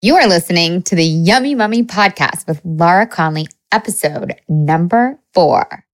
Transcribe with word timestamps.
You 0.00 0.14
are 0.14 0.28
listening 0.28 0.82
to 0.84 0.94
the 0.94 1.02
Yummy 1.02 1.56
Mummy 1.56 1.82
podcast 1.82 2.46
with 2.46 2.60
Laura 2.64 3.04
Conley, 3.04 3.48
episode 3.72 4.32
number 4.48 5.18
four. 5.34 5.84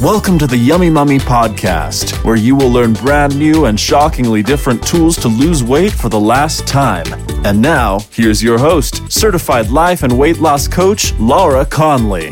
Welcome 0.00 0.38
to 0.38 0.46
the 0.46 0.56
Yummy 0.56 0.88
Mummy 0.88 1.18
podcast, 1.18 2.12
where 2.24 2.36
you 2.36 2.54
will 2.54 2.68
learn 2.68 2.92
brand 2.92 3.36
new 3.36 3.64
and 3.64 3.80
shockingly 3.80 4.40
different 4.40 4.86
tools 4.86 5.16
to 5.16 5.26
lose 5.26 5.64
weight 5.64 5.90
for 5.90 6.08
the 6.08 6.20
last 6.20 6.68
time. 6.68 7.06
And 7.44 7.60
now, 7.60 7.98
here's 8.12 8.40
your 8.40 8.56
host, 8.56 9.10
certified 9.10 9.68
life 9.70 10.04
and 10.04 10.16
weight 10.16 10.38
loss 10.38 10.68
coach, 10.68 11.12
Laura 11.14 11.66
Conley. 11.66 12.30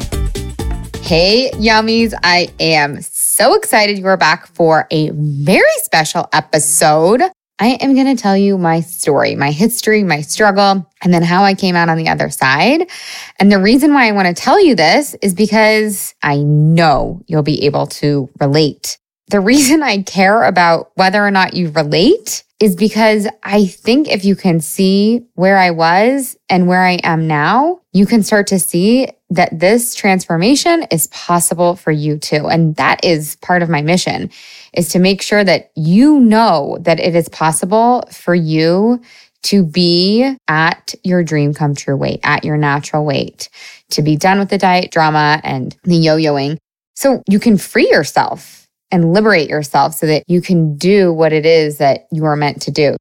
Hey, 1.03 1.51
yummies. 1.55 2.15
I 2.23 2.49
am 2.61 3.03
so 3.03 3.55
excited 3.55 3.99
you 3.99 4.07
are 4.07 4.17
back 4.17 4.47
for 4.55 4.87
a 4.93 5.11
very 5.11 5.67
special 5.79 6.29
episode. 6.33 7.23
I 7.61 7.79
am 7.81 7.95
going 7.95 8.15
to 8.15 8.21
tell 8.21 8.37
you 8.37 8.59
my 8.59 8.81
story, 8.81 9.37
my 9.37 9.53
history, 9.53 10.03
my 10.03 10.23
struggle, 10.23 10.91
and 11.03 11.15
then 11.15 11.23
how 11.23 11.45
I 11.45 11.55
came 11.55 11.77
out 11.77 11.89
on 11.89 11.97
the 11.97 12.09
other 12.09 12.29
side. 12.29 12.91
And 13.39 13.51
the 13.51 13.61
reason 13.61 13.95
why 13.95 14.09
I 14.09 14.13
want 14.13 14.27
to 14.27 14.35
tell 14.35 14.63
you 14.63 14.75
this 14.75 15.15
is 15.23 15.35
because 15.35 16.15
I 16.23 16.39
know 16.39 17.23
you'll 17.27 17.45
be 17.45 17.65
able 17.65 17.87
to 17.87 18.29
relate. 18.41 18.99
The 19.29 19.41
reason 19.41 19.83
I 19.83 20.03
care 20.03 20.43
about 20.43 20.91
whether 20.97 21.25
or 21.25 21.31
not 21.31 21.55
you 21.55 21.71
relate 21.71 22.43
is 22.61 22.75
because 22.77 23.29
I 23.43 23.67
think 23.67 24.09
if 24.09 24.25
you 24.25 24.37
can 24.37 24.61
see 24.61 25.27
where 25.35 25.57
I 25.57 25.71
was 25.71 26.37
and 26.49 26.67
where 26.67 26.83
I 26.83 26.99
am 27.05 27.27
now, 27.27 27.81
you 27.93 28.07
can 28.07 28.23
start 28.23 28.49
to 28.49 28.59
see 28.59 29.09
that 29.31 29.59
this 29.59 29.95
transformation 29.95 30.85
is 30.91 31.07
possible 31.09 31.77
for 31.77 31.91
you 31.91 32.19
too. 32.19 32.47
And 32.49 32.75
that 32.77 33.05
is 33.05 33.37
part 33.37 33.63
of 33.63 33.69
my 33.69 33.83
mission 33.83 34.31
is 34.77 34.89
to 34.91 34.99
make 34.99 35.23
sure 35.23 35.45
that 35.45 35.71
you 35.75 36.21
know 36.21 36.79
that 36.81 37.01
it 37.01 37.15
is 37.15 37.29
possible 37.29 38.09
for 38.13 38.35
you 38.35 39.01
to 39.45 39.65
be 39.65 40.37
at 40.49 40.95
your 41.05 41.23
dream 41.23 41.53
come 41.53 41.75
true 41.75 41.97
weight, 41.97 42.21
at 42.23 42.45
your 42.45 42.57
natural 42.57 43.05
weight, 43.05 43.49
to 43.91 44.03
be 44.03 44.17
done 44.17 44.39
with 44.39 44.49
the 44.49 44.59
diet 44.59 44.91
drama 44.91 45.41
and 45.45 45.77
the 45.85 45.97
yo-yoing. 45.97 46.57
So 46.97 47.23
you 47.29 47.39
can 47.39 47.59
free 47.59 47.91
yourself 47.91 48.67
and 48.91 49.13
liberate 49.13 49.51
yourself 49.51 49.95
so 49.95 50.07
that 50.07 50.25
you 50.29 50.41
can 50.41 50.77
do 50.77 51.13
what 51.13 51.33
it 51.33 51.45
is 51.45 51.79
that 51.79 52.07
you 52.11 52.25
are 52.25 52.37
meant 52.37 52.63
to 52.63 52.71
do. 52.71 52.97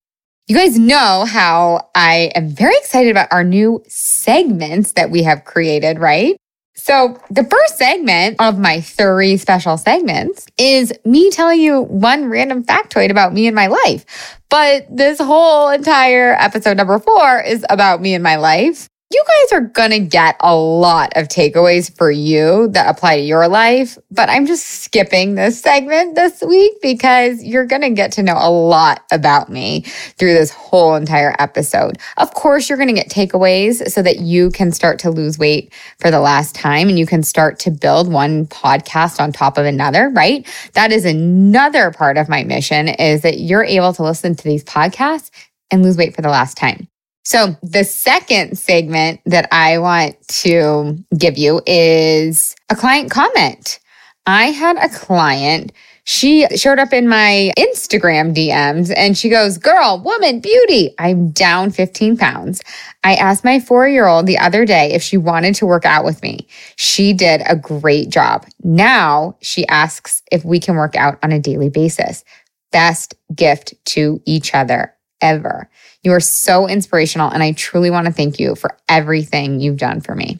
You 0.47 0.57
guys 0.57 0.77
know 0.77 1.23
how 1.25 1.89
I 1.95 2.31
am 2.35 2.49
very 2.49 2.75
excited 2.75 3.11
about 3.11 3.31
our 3.31 3.45
new 3.45 3.81
segments 3.87 4.93
that 4.93 5.09
we 5.09 5.23
have 5.23 5.45
created, 5.45 5.99
right? 5.99 6.35
So, 6.75 7.19
the 7.29 7.43
first 7.43 7.77
segment 7.77 8.37
of 8.39 8.57
my 8.57 8.81
three 8.81 9.37
special 9.37 9.77
segments 9.77 10.47
is 10.57 10.91
me 11.05 11.29
telling 11.29 11.61
you 11.61 11.81
one 11.81 12.25
random 12.29 12.63
factoid 12.63 13.11
about 13.11 13.33
me 13.33 13.47
and 13.47 13.55
my 13.55 13.67
life. 13.67 14.39
But 14.49 14.85
this 14.89 15.19
whole 15.19 15.69
entire 15.69 16.33
episode 16.33 16.77
number 16.77 16.99
four 16.99 17.41
is 17.41 17.65
about 17.69 18.01
me 18.01 18.13
and 18.15 18.23
my 18.23 18.37
life 18.37 18.89
you 19.13 19.23
guys 19.27 19.53
are 19.53 19.61
going 19.61 19.91
to 19.91 19.99
get 19.99 20.35
a 20.39 20.55
lot 20.55 21.13
of 21.15 21.27
takeaways 21.27 21.95
for 21.95 22.09
you 22.09 22.67
that 22.69 22.89
apply 22.89 23.17
to 23.17 23.21
your 23.21 23.47
life, 23.47 23.97
but 24.11 24.29
I'm 24.29 24.45
just 24.45 24.65
skipping 24.83 25.35
this 25.35 25.61
segment 25.61 26.15
this 26.15 26.41
week 26.41 26.73
because 26.81 27.43
you're 27.43 27.65
going 27.65 27.83
to 27.83 27.91
get 27.91 28.11
to 28.13 28.23
know 28.23 28.35
a 28.37 28.49
lot 28.49 29.03
about 29.11 29.49
me 29.49 29.81
through 30.17 30.33
this 30.33 30.51
whole 30.51 30.95
entire 30.95 31.35
episode. 31.39 31.97
Of 32.17 32.33
course, 32.33 32.67
you're 32.67 32.77
going 32.77 32.93
to 32.93 32.93
get 32.93 33.09
takeaways 33.09 33.89
so 33.89 34.01
that 34.01 34.19
you 34.19 34.49
can 34.49 34.71
start 34.71 34.99
to 34.99 35.11
lose 35.11 35.37
weight 35.37 35.73
for 35.99 36.09
the 36.09 36.19
last 36.19 36.55
time 36.55 36.89
and 36.89 36.97
you 36.97 37.05
can 37.05 37.23
start 37.23 37.59
to 37.59 37.71
build 37.71 38.11
one 38.11 38.47
podcast 38.47 39.19
on 39.19 39.31
top 39.31 39.57
of 39.57 39.65
another, 39.65 40.09
right? 40.09 40.47
That 40.73 40.91
is 40.91 41.05
another 41.05 41.91
part 41.91 42.17
of 42.17 42.29
my 42.29 42.43
mission 42.43 42.87
is 42.87 43.21
that 43.21 43.39
you're 43.39 43.63
able 43.63 43.93
to 43.93 44.03
listen 44.03 44.35
to 44.35 44.43
these 44.43 44.63
podcasts 44.63 45.29
and 45.71 45.83
lose 45.83 45.97
weight 45.97 46.15
for 46.15 46.21
the 46.21 46.29
last 46.29 46.57
time. 46.57 46.87
So, 47.23 47.55
the 47.63 47.83
second 47.83 48.57
segment 48.57 49.21
that 49.25 49.47
I 49.51 49.77
want 49.77 50.15
to 50.27 50.97
give 51.17 51.37
you 51.37 51.61
is 51.65 52.55
a 52.69 52.75
client 52.75 53.11
comment. 53.11 53.79
I 54.25 54.47
had 54.47 54.77
a 54.77 54.89
client, 54.89 55.71
she 56.05 56.45
showed 56.57 56.79
up 56.79 56.91
in 56.91 57.07
my 57.07 57.51
Instagram 57.57 58.35
DMs 58.35 58.93
and 58.95 59.17
she 59.17 59.29
goes, 59.29 59.57
Girl, 59.57 60.01
woman, 60.03 60.41
beauty, 60.41 60.93
I'm 60.99 61.31
down 61.31 61.71
15 61.71 62.17
pounds. 62.17 62.61
I 63.03 63.15
asked 63.15 63.45
my 63.45 63.59
four 63.59 63.87
year 63.87 64.07
old 64.07 64.25
the 64.25 64.37
other 64.37 64.65
day 64.65 64.91
if 64.91 65.01
she 65.01 65.15
wanted 65.15 65.55
to 65.55 65.65
work 65.65 65.85
out 65.85 66.03
with 66.03 66.21
me. 66.21 66.47
She 66.75 67.13
did 67.13 67.41
a 67.47 67.55
great 67.55 68.09
job. 68.09 68.45
Now 68.63 69.37
she 69.41 69.65
asks 69.67 70.21
if 70.31 70.43
we 70.43 70.59
can 70.59 70.75
work 70.75 70.95
out 70.95 71.19
on 71.23 71.31
a 71.31 71.39
daily 71.39 71.69
basis. 71.69 72.25
Best 72.71 73.15
gift 73.33 73.73
to 73.85 74.21
each 74.25 74.53
other 74.53 74.93
ever. 75.23 75.69
You 76.03 76.11
are 76.11 76.19
so 76.19 76.67
inspirational. 76.67 77.31
And 77.31 77.41
I 77.41 77.53
truly 77.53 77.89
want 77.89 78.05
to 78.05 78.13
thank 78.13 78.39
you 78.39 78.53
for 78.53 78.77
everything 78.89 79.59
you've 79.59 79.77
done 79.77 80.01
for 80.01 80.13
me. 80.13 80.39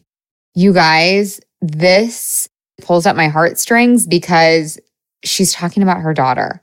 You 0.53 0.73
guys, 0.73 1.39
this 1.61 2.47
pulls 2.81 3.05
up 3.05 3.16
my 3.16 3.29
heartstrings 3.29 4.05
because 4.05 4.77
she's 5.23 5.53
talking 5.53 5.81
about 5.81 6.01
her 6.01 6.13
daughter. 6.13 6.61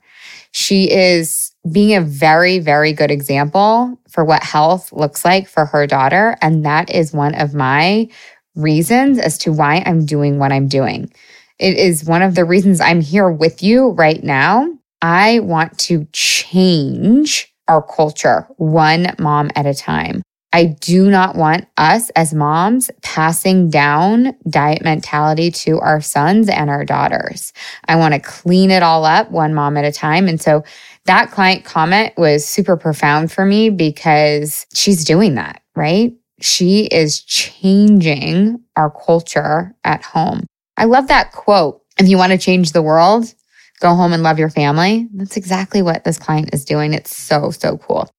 She 0.51 0.89
is 0.91 1.53
being 1.71 1.95
a 1.95 2.01
very, 2.01 2.59
very 2.59 2.93
good 2.93 3.11
example 3.11 3.99
for 4.09 4.23
what 4.23 4.43
health 4.43 4.91
looks 4.91 5.25
like 5.25 5.47
for 5.47 5.65
her 5.65 5.87
daughter. 5.87 6.37
And 6.41 6.65
that 6.65 6.93
is 6.93 7.13
one 7.13 7.35
of 7.35 7.53
my 7.53 8.09
reasons 8.55 9.17
as 9.17 9.37
to 9.39 9.51
why 9.51 9.81
I'm 9.85 10.05
doing 10.05 10.37
what 10.37 10.51
I'm 10.51 10.67
doing. 10.67 11.11
It 11.59 11.77
is 11.77 12.05
one 12.05 12.21
of 12.21 12.35
the 12.35 12.45
reasons 12.45 12.81
I'm 12.81 13.01
here 13.01 13.31
with 13.31 13.63
you 13.63 13.89
right 13.89 14.23
now. 14.23 14.67
I 15.01 15.39
want 15.39 15.77
to 15.79 16.07
change 16.11 17.50
our 17.71 17.81
culture 17.81 18.45
one 18.57 19.15
mom 19.17 19.49
at 19.55 19.65
a 19.65 19.73
time. 19.73 20.21
I 20.51 20.65
do 20.65 21.09
not 21.09 21.37
want 21.37 21.67
us 21.77 22.09
as 22.09 22.33
moms 22.33 22.91
passing 23.01 23.69
down 23.69 24.35
diet 24.49 24.83
mentality 24.83 25.49
to 25.51 25.79
our 25.79 26.01
sons 26.01 26.49
and 26.49 26.69
our 26.69 26.83
daughters. 26.83 27.53
I 27.87 27.95
want 27.95 28.13
to 28.13 28.19
clean 28.19 28.69
it 28.71 28.83
all 28.83 29.05
up 29.05 29.31
one 29.31 29.53
mom 29.53 29.77
at 29.77 29.85
a 29.85 29.93
time. 29.93 30.27
And 30.27 30.41
so 30.41 30.65
that 31.05 31.31
client 31.31 31.63
comment 31.63 32.11
was 32.17 32.45
super 32.45 32.75
profound 32.75 33.31
for 33.31 33.45
me 33.45 33.69
because 33.69 34.65
she's 34.73 35.05
doing 35.05 35.35
that, 35.35 35.61
right? 35.73 36.13
She 36.41 36.87
is 36.87 37.21
changing 37.21 38.59
our 38.75 38.91
culture 38.91 39.73
at 39.85 40.03
home. 40.03 40.45
I 40.75 40.83
love 40.83 41.07
that 41.07 41.31
quote. 41.31 41.81
If 41.97 42.09
you 42.09 42.17
want 42.17 42.33
to 42.33 42.37
change 42.37 42.73
the 42.73 42.81
world, 42.81 43.33
go 43.81 43.93
home 43.95 44.13
and 44.13 44.23
love 44.23 44.39
your 44.39 44.49
family. 44.49 45.09
That's 45.13 45.35
exactly 45.35 45.81
what 45.81 46.03
this 46.05 46.17
client 46.17 46.53
is 46.53 46.63
doing. 46.63 46.93
It's 46.93 47.15
so, 47.15 47.51
so 47.51 47.77
cool. 47.77 48.09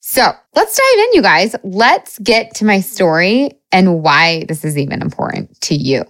So 0.00 0.32
let's 0.54 0.76
dive 0.76 1.04
in, 1.04 1.12
you 1.12 1.22
guys. 1.22 1.54
Let's 1.64 2.18
get 2.20 2.54
to 2.56 2.64
my 2.64 2.80
story 2.80 3.50
and 3.72 4.02
why 4.02 4.44
this 4.48 4.64
is 4.64 4.78
even 4.78 5.02
important 5.02 5.60
to 5.62 5.74
you. 5.74 6.04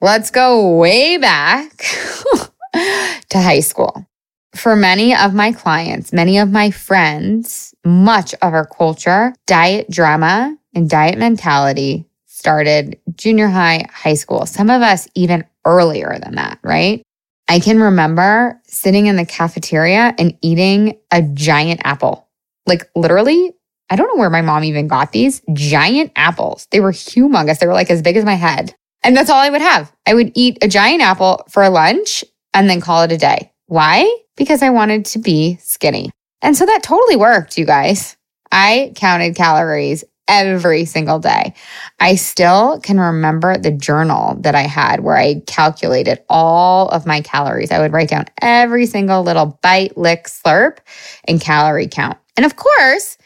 Let's 0.00 0.30
go 0.30 0.76
way 0.76 1.18
back 1.18 1.76
to 2.72 3.38
high 3.38 3.60
school. 3.60 4.06
For 4.54 4.76
many 4.76 5.14
of 5.14 5.34
my 5.34 5.52
clients, 5.52 6.12
many 6.12 6.38
of 6.38 6.50
my 6.50 6.70
friends, 6.70 7.74
much 7.84 8.32
of 8.34 8.54
our 8.54 8.66
culture, 8.66 9.34
diet 9.46 9.90
drama 9.90 10.56
and 10.74 10.88
diet 10.88 11.18
mentality 11.18 12.06
started 12.26 12.98
junior 13.14 13.48
high, 13.48 13.86
high 13.92 14.14
school. 14.14 14.46
Some 14.46 14.70
of 14.70 14.82
us 14.82 15.08
even 15.14 15.44
earlier 15.64 16.18
than 16.22 16.36
that, 16.36 16.58
right? 16.62 17.02
I 17.52 17.60
can 17.60 17.80
remember 17.80 18.58
sitting 18.64 19.08
in 19.08 19.16
the 19.16 19.26
cafeteria 19.26 20.14
and 20.18 20.38
eating 20.40 20.98
a 21.10 21.20
giant 21.20 21.82
apple. 21.84 22.26
Like 22.64 22.88
literally, 22.96 23.52
I 23.90 23.96
don't 23.96 24.08
know 24.08 24.18
where 24.18 24.30
my 24.30 24.40
mom 24.40 24.64
even 24.64 24.88
got 24.88 25.12
these 25.12 25.42
giant 25.52 26.12
apples. 26.16 26.66
They 26.70 26.80
were 26.80 26.92
humongous. 26.92 27.58
They 27.58 27.66
were 27.66 27.74
like 27.74 27.90
as 27.90 28.00
big 28.00 28.16
as 28.16 28.24
my 28.24 28.36
head. 28.36 28.74
And 29.04 29.14
that's 29.14 29.28
all 29.28 29.36
I 29.36 29.50
would 29.50 29.60
have. 29.60 29.92
I 30.06 30.14
would 30.14 30.32
eat 30.34 30.64
a 30.64 30.66
giant 30.66 31.02
apple 31.02 31.44
for 31.50 31.68
lunch 31.68 32.24
and 32.54 32.70
then 32.70 32.80
call 32.80 33.02
it 33.02 33.12
a 33.12 33.18
day. 33.18 33.52
Why? 33.66 34.10
Because 34.38 34.62
I 34.62 34.70
wanted 34.70 35.04
to 35.04 35.18
be 35.18 35.58
skinny. 35.60 36.10
And 36.40 36.56
so 36.56 36.64
that 36.64 36.82
totally 36.82 37.16
worked, 37.16 37.58
you 37.58 37.66
guys. 37.66 38.16
I 38.50 38.94
counted 38.96 39.36
calories 39.36 40.04
every 40.28 40.84
single 40.84 41.18
day. 41.18 41.54
I 42.00 42.14
still 42.14 42.80
can 42.80 42.98
remember 42.98 43.58
the 43.58 43.70
journal 43.70 44.36
that 44.40 44.54
I 44.54 44.62
had 44.62 45.00
where 45.00 45.16
I 45.16 45.42
calculated 45.46 46.22
all 46.28 46.88
of 46.88 47.06
my 47.06 47.20
calories. 47.20 47.70
I 47.70 47.80
would 47.80 47.92
write 47.92 48.08
down 48.08 48.26
every 48.40 48.86
single 48.86 49.22
little 49.22 49.58
bite, 49.62 49.96
lick, 49.96 50.24
slurp, 50.24 50.78
and 51.24 51.40
calorie 51.40 51.88
count. 51.88 52.18
And 52.36 52.46
of 52.46 52.56
course, 52.56 53.18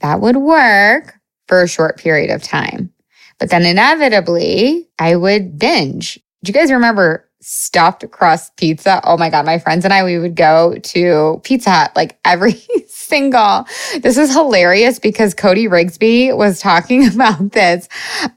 that 0.00 0.20
would 0.20 0.36
work 0.36 1.18
for 1.48 1.62
a 1.62 1.68
short 1.68 1.98
period 1.98 2.30
of 2.30 2.42
time. 2.42 2.92
But 3.38 3.50
then 3.50 3.64
inevitably, 3.64 4.88
I 4.98 5.16
would 5.16 5.58
binge. 5.58 6.20
Do 6.44 6.50
you 6.50 6.54
guys 6.54 6.70
remember 6.72 7.28
stuffed 7.42 8.08
crust 8.10 8.56
pizza. 8.56 9.00
Oh 9.04 9.16
my 9.16 9.28
God. 9.28 9.44
My 9.44 9.58
friends 9.58 9.84
and 9.84 9.92
I, 9.92 10.04
we 10.04 10.18
would 10.18 10.36
go 10.36 10.76
to 10.76 11.40
Pizza 11.44 11.70
Hut 11.70 11.92
like 11.94 12.18
every 12.24 12.52
single. 12.88 13.66
This 14.00 14.16
is 14.16 14.32
hilarious 14.32 14.98
because 14.98 15.34
Cody 15.34 15.66
Rigsby 15.66 16.34
was 16.36 16.60
talking 16.60 17.06
about 17.12 17.52
this 17.52 17.88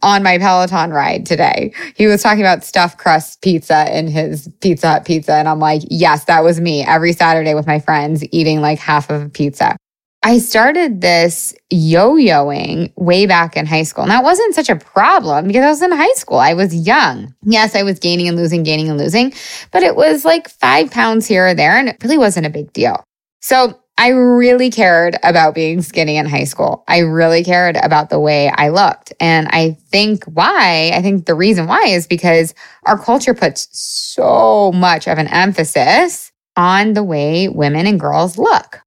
on 0.02 0.24
my 0.24 0.38
Peloton 0.38 0.92
ride 0.92 1.25
today. 1.25 1.72
He 1.96 2.07
was 2.07 2.22
talking 2.22 2.42
about 2.42 2.63
stuffed 2.63 2.98
crust 2.98 3.42
pizza 3.42 3.98
in 3.98 4.07
his 4.07 4.50
Pizza 4.60 4.90
Hut 4.90 5.06
pizza. 5.06 5.34
And 5.34 5.48
I'm 5.48 5.60
like, 5.60 5.84
yes, 5.90 6.25
that 6.25 6.44
was 6.44 6.60
me 6.60 6.84
every 6.84 7.13
Saturday 7.13 7.54
with 7.54 7.68
my 7.68 7.80
friends 7.80 8.24
eating 8.31 8.60
like 8.60 8.80
half 8.80 9.10
of 9.10 9.22
a 9.22 9.30
pizza. 9.30 9.78
I 10.25 10.39
started 10.39 11.01
this 11.01 11.54
yo 11.69 12.16
yoing 12.16 12.92
way 12.95 13.27
back 13.27 13.56
in 13.56 13.68
high 13.68 13.83
school. 13.83 14.06
And 14.06 14.12
that 14.12 14.24
wasn't 14.24 14.56
such 14.56 14.69
a 14.69 14.75
problem 14.75 15.45
because 15.45 15.63
I 15.63 15.69
was 15.69 15.81
in 15.83 15.92
high 15.92 16.13
school. 16.13 16.39
I 16.39 16.56
was 16.56 16.74
young. 16.74 17.36
Yes, 17.44 17.75
I 17.75 17.83
was 17.83 18.00
gaining 18.00 18.27
and 18.27 18.36
losing, 18.36 18.63
gaining 18.63 18.89
and 18.89 18.98
losing, 18.98 19.33
but 19.69 19.83
it 19.83 19.95
was 19.95 20.25
like 20.25 20.50
five 20.50 20.89
pounds 20.89 21.27
here 21.27 21.50
or 21.50 21.54
there. 21.54 21.77
And 21.77 21.89
it 21.89 22.04
really 22.04 22.18
wasn't 22.18 22.48
a 22.48 22.50
big 22.50 22.74
deal. 22.74 23.04
So 23.42 23.80
I 24.00 24.10
really 24.10 24.72
cared 24.72 25.16
about 25.22 25.54
being 25.54 25.83
skinny 25.83 26.18
in 26.18 26.25
high 26.25 26.45
school. 26.45 26.83
I 26.88 27.01
really 27.01 27.44
cared 27.44 27.77
about 27.77 28.10
the 28.10 28.19
way 28.19 28.50
I 28.50 28.69
looked. 28.69 29.13
And 29.19 29.48
I 29.51 29.77
think 29.89 30.24
why, 30.25 30.89
I 30.92 31.04
think 31.04 31.27
the 31.27 31.36
reason 31.36 31.68
why 31.68 31.83
is 31.86 32.07
because 32.07 32.56
our 32.88 32.98
culture 32.98 33.36
puts 33.36 33.68
so 33.72 34.72
much 34.72 35.07
of 35.07 35.19
an 35.19 35.27
emphasis 35.27 36.31
on 36.57 36.94
the 36.94 37.04
way 37.04 37.48
women 37.48 37.86
and 37.86 38.00
girls 38.00 38.39
look. 38.39 38.81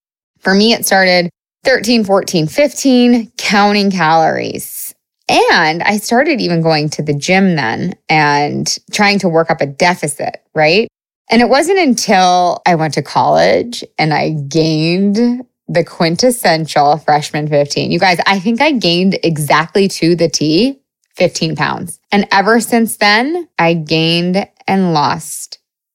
For 0.49 0.55
me, 0.55 0.73
it 0.73 0.87
started 0.87 1.29
13, 1.65 2.05
14, 2.05 2.47
15, 2.47 3.33
counting 3.37 3.91
calories. 3.91 4.95
And 5.29 5.83
I 5.83 5.99
started 5.99 6.41
even 6.41 6.63
going 6.63 6.89
to 6.89 7.03
the 7.03 7.13
gym 7.13 7.55
then 7.55 7.93
and 8.09 8.79
trying 8.91 9.19
to 9.19 9.29
work 9.29 9.51
up 9.51 9.61
a 9.61 9.67
deficit, 9.67 10.43
right? 10.55 10.89
And 11.31 11.43
it 11.43 11.51
wasn't 11.51 11.81
until 11.81 12.63
I 12.67 12.77
went 12.77 12.95
to 12.95 13.03
college 13.03 13.85
and 13.99 14.15
I 14.15 14.31
gained 14.31 15.45
the 15.69 15.85
quintessential 15.85 16.97
freshman 16.97 17.49
15. 17.49 17.93
You 17.93 17.99
guys, 17.99 18.19
I 18.27 18.41
think 18.41 18.63
I 18.63 18.73
gained 18.73 19.19
exactly 19.23 19.87
to 19.89 20.17
the 20.17 20.31
T 20.31 20.81
15 21.17 21.57
pounds. 21.57 22.01
And 22.11 22.27
ever 22.33 22.59
since 22.61 22.97
then, 22.97 23.49
I 23.59 23.75
gained 23.75 24.49
and 24.67 24.95
lost 24.95 25.48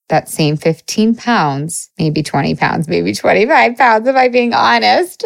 that 0.10 0.30
same 0.30 0.58
15 0.58 1.16
pounds, 1.16 1.90
maybe 1.98 2.24
20 2.24 2.56
pounds, 2.56 2.88
maybe 2.88 3.14
25 3.14 3.78
pounds, 3.78 4.08
if 4.08 4.16
I'm 4.16 4.32
being 4.32 4.54
honest, 4.54 5.24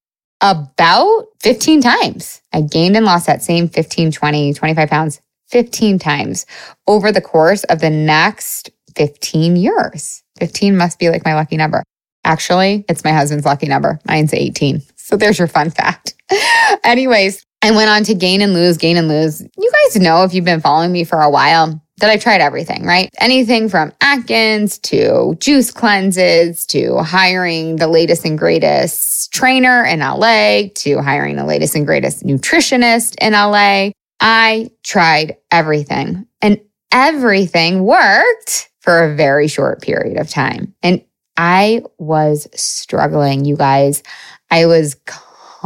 about 0.40 1.26
15 1.42 1.80
times. 1.80 2.42
I 2.52 2.60
gained 2.62 2.96
and 2.96 3.06
lost 3.06 3.26
that 3.26 3.42
same 3.42 3.68
15, 3.68 4.12
20, 4.12 4.54
25 4.54 4.88
pounds 4.88 5.20
15 5.48 5.98
times 5.98 6.46
over 6.86 7.12
the 7.12 7.20
course 7.20 7.64
of 7.64 7.80
the 7.80 7.90
next 7.90 8.70
15 8.96 9.56
years. 9.56 10.22
15 10.38 10.76
must 10.76 10.98
be 10.98 11.08
like 11.08 11.24
my 11.24 11.34
lucky 11.34 11.56
number. 11.56 11.82
Actually, 12.24 12.84
it's 12.88 13.04
my 13.04 13.12
husband's 13.12 13.46
lucky 13.46 13.68
number. 13.68 14.00
Mine's 14.06 14.34
18. 14.34 14.82
So 14.96 15.16
there's 15.16 15.38
your 15.38 15.46
fun 15.46 15.70
fact. 15.70 16.14
Anyways, 16.84 17.45
I 17.62 17.70
went 17.70 17.90
on 17.90 18.04
to 18.04 18.14
gain 18.14 18.42
and 18.42 18.54
lose, 18.54 18.76
gain 18.76 18.96
and 18.96 19.08
lose. 19.08 19.40
You 19.40 19.72
guys 19.84 20.00
know 20.00 20.22
if 20.22 20.34
you've 20.34 20.44
been 20.44 20.60
following 20.60 20.92
me 20.92 21.04
for 21.04 21.20
a 21.20 21.30
while, 21.30 21.80
that 21.98 22.10
I've 22.10 22.22
tried 22.22 22.40
everything, 22.40 22.84
right? 22.84 23.08
Anything 23.18 23.68
from 23.68 23.92
Atkins 24.00 24.78
to 24.80 25.34
juice 25.40 25.70
cleanses 25.70 26.66
to 26.66 26.98
hiring 26.98 27.76
the 27.76 27.88
latest 27.88 28.24
and 28.24 28.38
greatest 28.38 29.32
trainer 29.32 29.82
in 29.84 30.00
LA 30.00 30.68
to 30.74 31.00
hiring 31.00 31.36
the 31.36 31.44
latest 31.44 31.74
and 31.74 31.86
greatest 31.86 32.22
nutritionist 32.22 33.14
in 33.20 33.32
LA. 33.32 33.90
I 34.20 34.70
tried 34.82 35.36
everything 35.50 36.26
and 36.42 36.60
everything 36.92 37.84
worked 37.84 38.70
for 38.80 39.04
a 39.04 39.14
very 39.14 39.48
short 39.48 39.80
period 39.82 40.18
of 40.18 40.28
time. 40.28 40.74
And 40.82 41.02
I 41.36 41.82
was 41.98 42.46
struggling, 42.54 43.44
you 43.44 43.56
guys. 43.56 44.02
I 44.50 44.66
was 44.66 44.94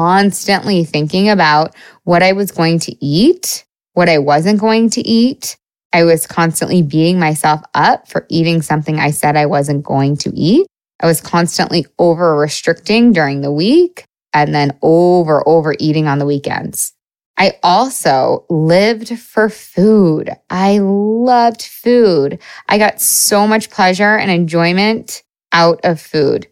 constantly 0.00 0.82
thinking 0.82 1.29
about 1.29 1.76
what 2.05 2.23
I 2.23 2.32
was 2.32 2.50
going 2.50 2.79
to 2.81 3.05
eat, 3.05 3.67
what 3.93 4.08
I 4.08 4.17
wasn't 4.17 4.58
going 4.58 4.88
to 4.91 5.06
eat, 5.06 5.58
I 5.93 6.05
was 6.05 6.26
constantly 6.26 6.81
beating 6.81 7.19
myself 7.19 7.61
up 7.75 8.08
for 8.08 8.25
eating 8.31 8.62
something 8.62 8.99
I 8.99 9.11
said 9.11 9.37
I 9.37 9.44
wasn't 9.44 9.85
going 9.85 10.17
to 10.19 10.32
eat. 10.35 10.67
I 11.00 11.06
was 11.06 11.20
constantly 11.20 11.87
over 11.99 12.35
restricting 12.35 13.12
during 13.12 13.43
the 13.43 13.52
week 13.52 14.05
and 14.32 14.55
then 14.55 14.79
over 14.81 15.47
overeating 15.47 16.06
on 16.06 16.19
the 16.19 16.26
weekends. 16.26 16.94
I 17.37 17.58
also 17.62 18.47
lived 18.49 19.19
for 19.19 19.50
food. 19.50 20.31
I 20.49 20.79
loved 20.79 21.62
food. 21.62 22.38
I 22.70 22.79
got 22.79 23.02
so 23.02 23.47
much 23.47 23.69
pleasure 23.69 24.17
and 24.17 24.31
enjoyment 24.31 25.23
out 25.52 25.81
of 25.85 26.00
food. 26.00 26.47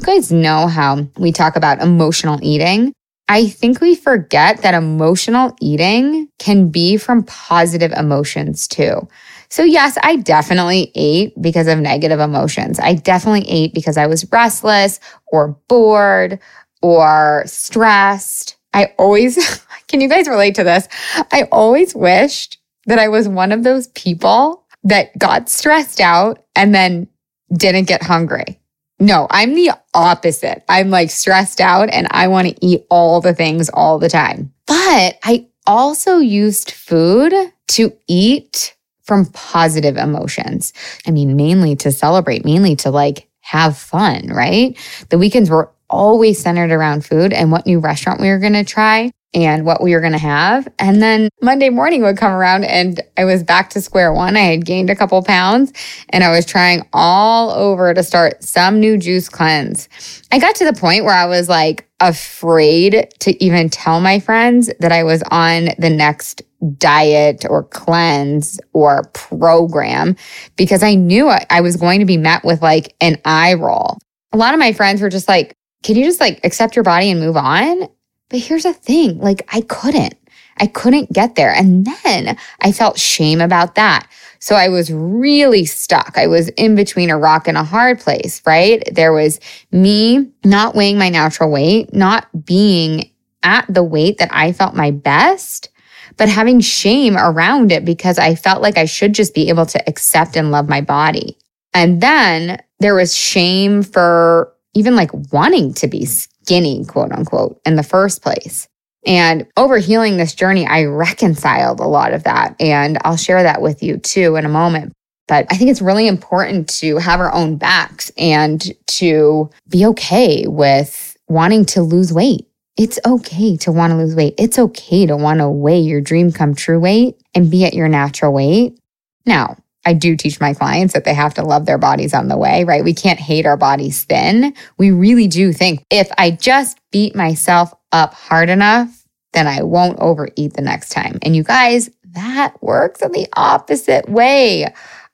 You 0.00 0.06
guys 0.06 0.32
know 0.32 0.66
how 0.66 1.06
we 1.18 1.30
talk 1.30 1.56
about 1.56 1.82
emotional 1.82 2.38
eating. 2.40 2.94
I 3.28 3.48
think 3.48 3.82
we 3.82 3.94
forget 3.94 4.62
that 4.62 4.72
emotional 4.72 5.54
eating 5.60 6.26
can 6.38 6.70
be 6.70 6.96
from 6.96 7.22
positive 7.24 7.92
emotions 7.92 8.66
too. 8.66 9.06
So, 9.50 9.62
yes, 9.62 9.98
I 10.02 10.16
definitely 10.16 10.90
ate 10.94 11.34
because 11.42 11.66
of 11.66 11.80
negative 11.80 12.18
emotions. 12.18 12.80
I 12.80 12.94
definitely 12.94 13.46
ate 13.46 13.74
because 13.74 13.98
I 13.98 14.06
was 14.06 14.24
restless 14.32 15.00
or 15.26 15.48
bored 15.68 16.38
or 16.80 17.42
stressed. 17.44 18.56
I 18.72 18.94
always, 18.98 19.36
can 19.88 20.00
you 20.00 20.08
guys 20.08 20.28
relate 20.28 20.54
to 20.54 20.64
this? 20.64 20.88
I 21.30 21.46
always 21.52 21.94
wished 21.94 22.56
that 22.86 22.98
I 22.98 23.08
was 23.08 23.28
one 23.28 23.52
of 23.52 23.64
those 23.64 23.88
people 23.88 24.64
that 24.82 25.18
got 25.18 25.50
stressed 25.50 26.00
out 26.00 26.42
and 26.56 26.74
then 26.74 27.06
didn't 27.52 27.84
get 27.84 28.02
hungry. 28.02 28.60
No, 29.00 29.26
I'm 29.30 29.54
the 29.54 29.72
opposite. 29.94 30.62
I'm 30.68 30.90
like 30.90 31.10
stressed 31.10 31.60
out 31.60 31.88
and 31.88 32.06
I 32.10 32.28
want 32.28 32.48
to 32.48 32.66
eat 32.66 32.84
all 32.90 33.22
the 33.22 33.34
things 33.34 33.70
all 33.70 33.98
the 33.98 34.10
time. 34.10 34.52
But 34.66 35.18
I 35.24 35.48
also 35.66 36.18
used 36.18 36.70
food 36.70 37.32
to 37.68 37.92
eat 38.06 38.76
from 39.02 39.26
positive 39.26 39.96
emotions. 39.96 40.72
I 41.06 41.10
mean, 41.10 41.34
mainly 41.34 41.74
to 41.76 41.90
celebrate, 41.90 42.44
mainly 42.44 42.76
to 42.76 42.90
like 42.90 43.28
have 43.40 43.76
fun, 43.76 44.28
right? 44.28 44.76
The 45.08 45.18
weekends 45.18 45.50
were 45.50 45.72
always 45.90 46.38
centered 46.38 46.70
around 46.70 47.04
food 47.04 47.32
and 47.32 47.52
what 47.52 47.66
new 47.66 47.80
restaurant 47.80 48.20
we 48.20 48.28
were 48.28 48.38
going 48.38 48.54
to 48.54 48.64
try 48.64 49.10
and 49.32 49.64
what 49.64 49.82
we 49.82 49.94
were 49.94 50.00
going 50.00 50.12
to 50.12 50.18
have. 50.18 50.66
And 50.78 51.00
then 51.00 51.28
Monday 51.40 51.68
morning 51.68 52.02
would 52.02 52.16
come 52.16 52.32
around 52.32 52.64
and 52.64 53.00
I 53.16 53.24
was 53.24 53.44
back 53.44 53.70
to 53.70 53.80
square 53.80 54.12
one. 54.12 54.36
I 54.36 54.40
had 54.40 54.64
gained 54.64 54.90
a 54.90 54.96
couple 54.96 55.22
pounds 55.22 55.72
and 56.08 56.24
I 56.24 56.30
was 56.30 56.46
trying 56.46 56.82
all 56.92 57.50
over 57.50 57.94
to 57.94 58.02
start 58.02 58.42
some 58.42 58.80
new 58.80 58.96
juice 58.96 59.28
cleanse. 59.28 59.88
I 60.32 60.38
got 60.38 60.56
to 60.56 60.64
the 60.64 60.72
point 60.72 61.04
where 61.04 61.14
I 61.14 61.26
was 61.26 61.48
like 61.48 61.88
afraid 62.00 63.12
to 63.20 63.44
even 63.44 63.68
tell 63.68 64.00
my 64.00 64.18
friends 64.18 64.70
that 64.80 64.90
I 64.90 65.04
was 65.04 65.22
on 65.30 65.68
the 65.78 65.90
next 65.90 66.42
diet 66.76 67.44
or 67.48 67.64
cleanse 67.64 68.60
or 68.72 69.04
program 69.14 70.16
because 70.56 70.82
I 70.82 70.94
knew 70.94 71.28
I 71.28 71.60
was 71.60 71.76
going 71.76 72.00
to 72.00 72.06
be 72.06 72.16
met 72.16 72.44
with 72.44 72.62
like 72.62 72.94
an 73.00 73.18
eye 73.24 73.54
roll. 73.54 73.98
A 74.32 74.36
lot 74.36 74.54
of 74.54 74.60
my 74.60 74.72
friends 74.72 75.00
were 75.00 75.08
just 75.08 75.28
like, 75.28 75.54
can 75.82 75.96
you 75.96 76.04
just 76.04 76.20
like 76.20 76.40
accept 76.44 76.76
your 76.76 76.82
body 76.82 77.10
and 77.10 77.20
move 77.20 77.36
on? 77.36 77.88
But 78.28 78.40
here's 78.40 78.62
the 78.62 78.72
thing 78.72 79.18
like, 79.18 79.48
I 79.52 79.62
couldn't. 79.62 80.14
I 80.58 80.66
couldn't 80.66 81.12
get 81.12 81.34
there. 81.36 81.52
And 81.52 81.86
then 81.86 82.36
I 82.60 82.72
felt 82.72 82.98
shame 82.98 83.40
about 83.40 83.76
that. 83.76 84.08
So 84.40 84.54
I 84.54 84.68
was 84.68 84.92
really 84.92 85.64
stuck. 85.64 86.16
I 86.16 86.26
was 86.26 86.48
in 86.50 86.74
between 86.74 87.10
a 87.10 87.18
rock 87.18 87.48
and 87.48 87.56
a 87.56 87.64
hard 87.64 87.98
place, 87.98 88.42
right? 88.46 88.82
There 88.92 89.12
was 89.12 89.40
me 89.72 90.30
not 90.44 90.74
weighing 90.74 90.98
my 90.98 91.08
natural 91.08 91.50
weight, 91.50 91.94
not 91.94 92.28
being 92.44 93.10
at 93.42 93.66
the 93.72 93.82
weight 93.82 94.18
that 94.18 94.30
I 94.32 94.52
felt 94.52 94.74
my 94.74 94.90
best, 94.90 95.70
but 96.16 96.28
having 96.28 96.60
shame 96.60 97.16
around 97.16 97.72
it 97.72 97.84
because 97.84 98.18
I 98.18 98.34
felt 98.34 98.62
like 98.62 98.76
I 98.76 98.84
should 98.84 99.14
just 99.14 99.34
be 99.34 99.48
able 99.48 99.66
to 99.66 99.88
accept 99.88 100.36
and 100.36 100.50
love 100.50 100.68
my 100.68 100.80
body. 100.80 101.38
And 101.72 102.00
then 102.00 102.62
there 102.80 102.94
was 102.94 103.14
shame 103.14 103.82
for 103.82 104.52
even 104.74 104.96
like 104.96 105.10
wanting 105.32 105.74
to 105.74 105.88
be 105.88 106.00
mm-hmm. 106.00 106.44
skinny, 106.44 106.84
quote 106.84 107.12
unquote, 107.12 107.60
in 107.64 107.76
the 107.76 107.82
first 107.82 108.22
place. 108.22 108.68
And 109.06 109.46
over 109.56 109.78
healing 109.78 110.16
this 110.16 110.34
journey, 110.34 110.66
I 110.66 110.84
reconciled 110.84 111.80
a 111.80 111.86
lot 111.86 112.12
of 112.12 112.24
that. 112.24 112.54
And 112.60 112.98
I'll 113.02 113.16
share 113.16 113.42
that 113.42 113.62
with 113.62 113.82
you 113.82 113.96
too 113.96 114.36
in 114.36 114.44
a 114.44 114.50
moment. 114.50 114.92
But 115.26 115.46
I 115.50 115.56
think 115.56 115.70
it's 115.70 115.80
really 115.80 116.08
important 116.08 116.68
to 116.80 116.98
have 116.98 117.20
our 117.20 117.32
own 117.32 117.56
backs 117.56 118.10
and 118.18 118.62
to 118.88 119.48
be 119.68 119.86
okay 119.86 120.46
with 120.48 121.16
wanting 121.28 121.64
to 121.66 121.82
lose 121.82 122.12
weight. 122.12 122.46
It's 122.76 122.98
okay 123.06 123.56
to 123.58 123.72
want 123.72 123.92
to 123.92 123.96
lose 123.96 124.14
weight. 124.14 124.34
It's 124.38 124.58
okay 124.58 125.06
to 125.06 125.16
want 125.16 125.38
to 125.38 125.48
weigh 125.48 125.80
your 125.80 126.00
dream 126.00 126.32
come 126.32 126.54
true 126.54 126.80
weight 126.80 127.14
and 127.34 127.50
be 127.50 127.64
at 127.64 127.74
your 127.74 127.88
natural 127.88 128.32
weight. 128.32 128.78
Now, 129.24 129.56
I 129.84 129.94
do 129.94 130.16
teach 130.16 130.40
my 130.40 130.52
clients 130.52 130.94
that 130.94 131.04
they 131.04 131.14
have 131.14 131.34
to 131.34 131.42
love 131.42 131.66
their 131.66 131.78
bodies 131.78 132.12
on 132.12 132.28
the 132.28 132.36
way, 132.36 132.64
right? 132.64 132.84
We 132.84 132.94
can't 132.94 133.18
hate 133.18 133.46
our 133.46 133.56
bodies 133.56 134.04
thin. 134.04 134.54
We 134.78 134.90
really 134.90 135.26
do 135.26 135.52
think 135.52 135.84
if 135.90 136.10
I 136.18 136.32
just 136.32 136.78
beat 136.90 137.14
myself 137.14 137.72
up 137.92 138.12
hard 138.14 138.50
enough, 138.50 139.04
then 139.32 139.46
I 139.46 139.62
won't 139.62 139.98
overeat 139.98 140.54
the 140.54 140.62
next 140.62 140.90
time. 140.90 141.18
And 141.22 141.34
you 141.34 141.42
guys, 141.42 141.88
that 142.12 142.62
works 142.62 143.00
in 143.00 143.12
the 143.12 143.28
opposite 143.36 144.08
way. 144.08 144.66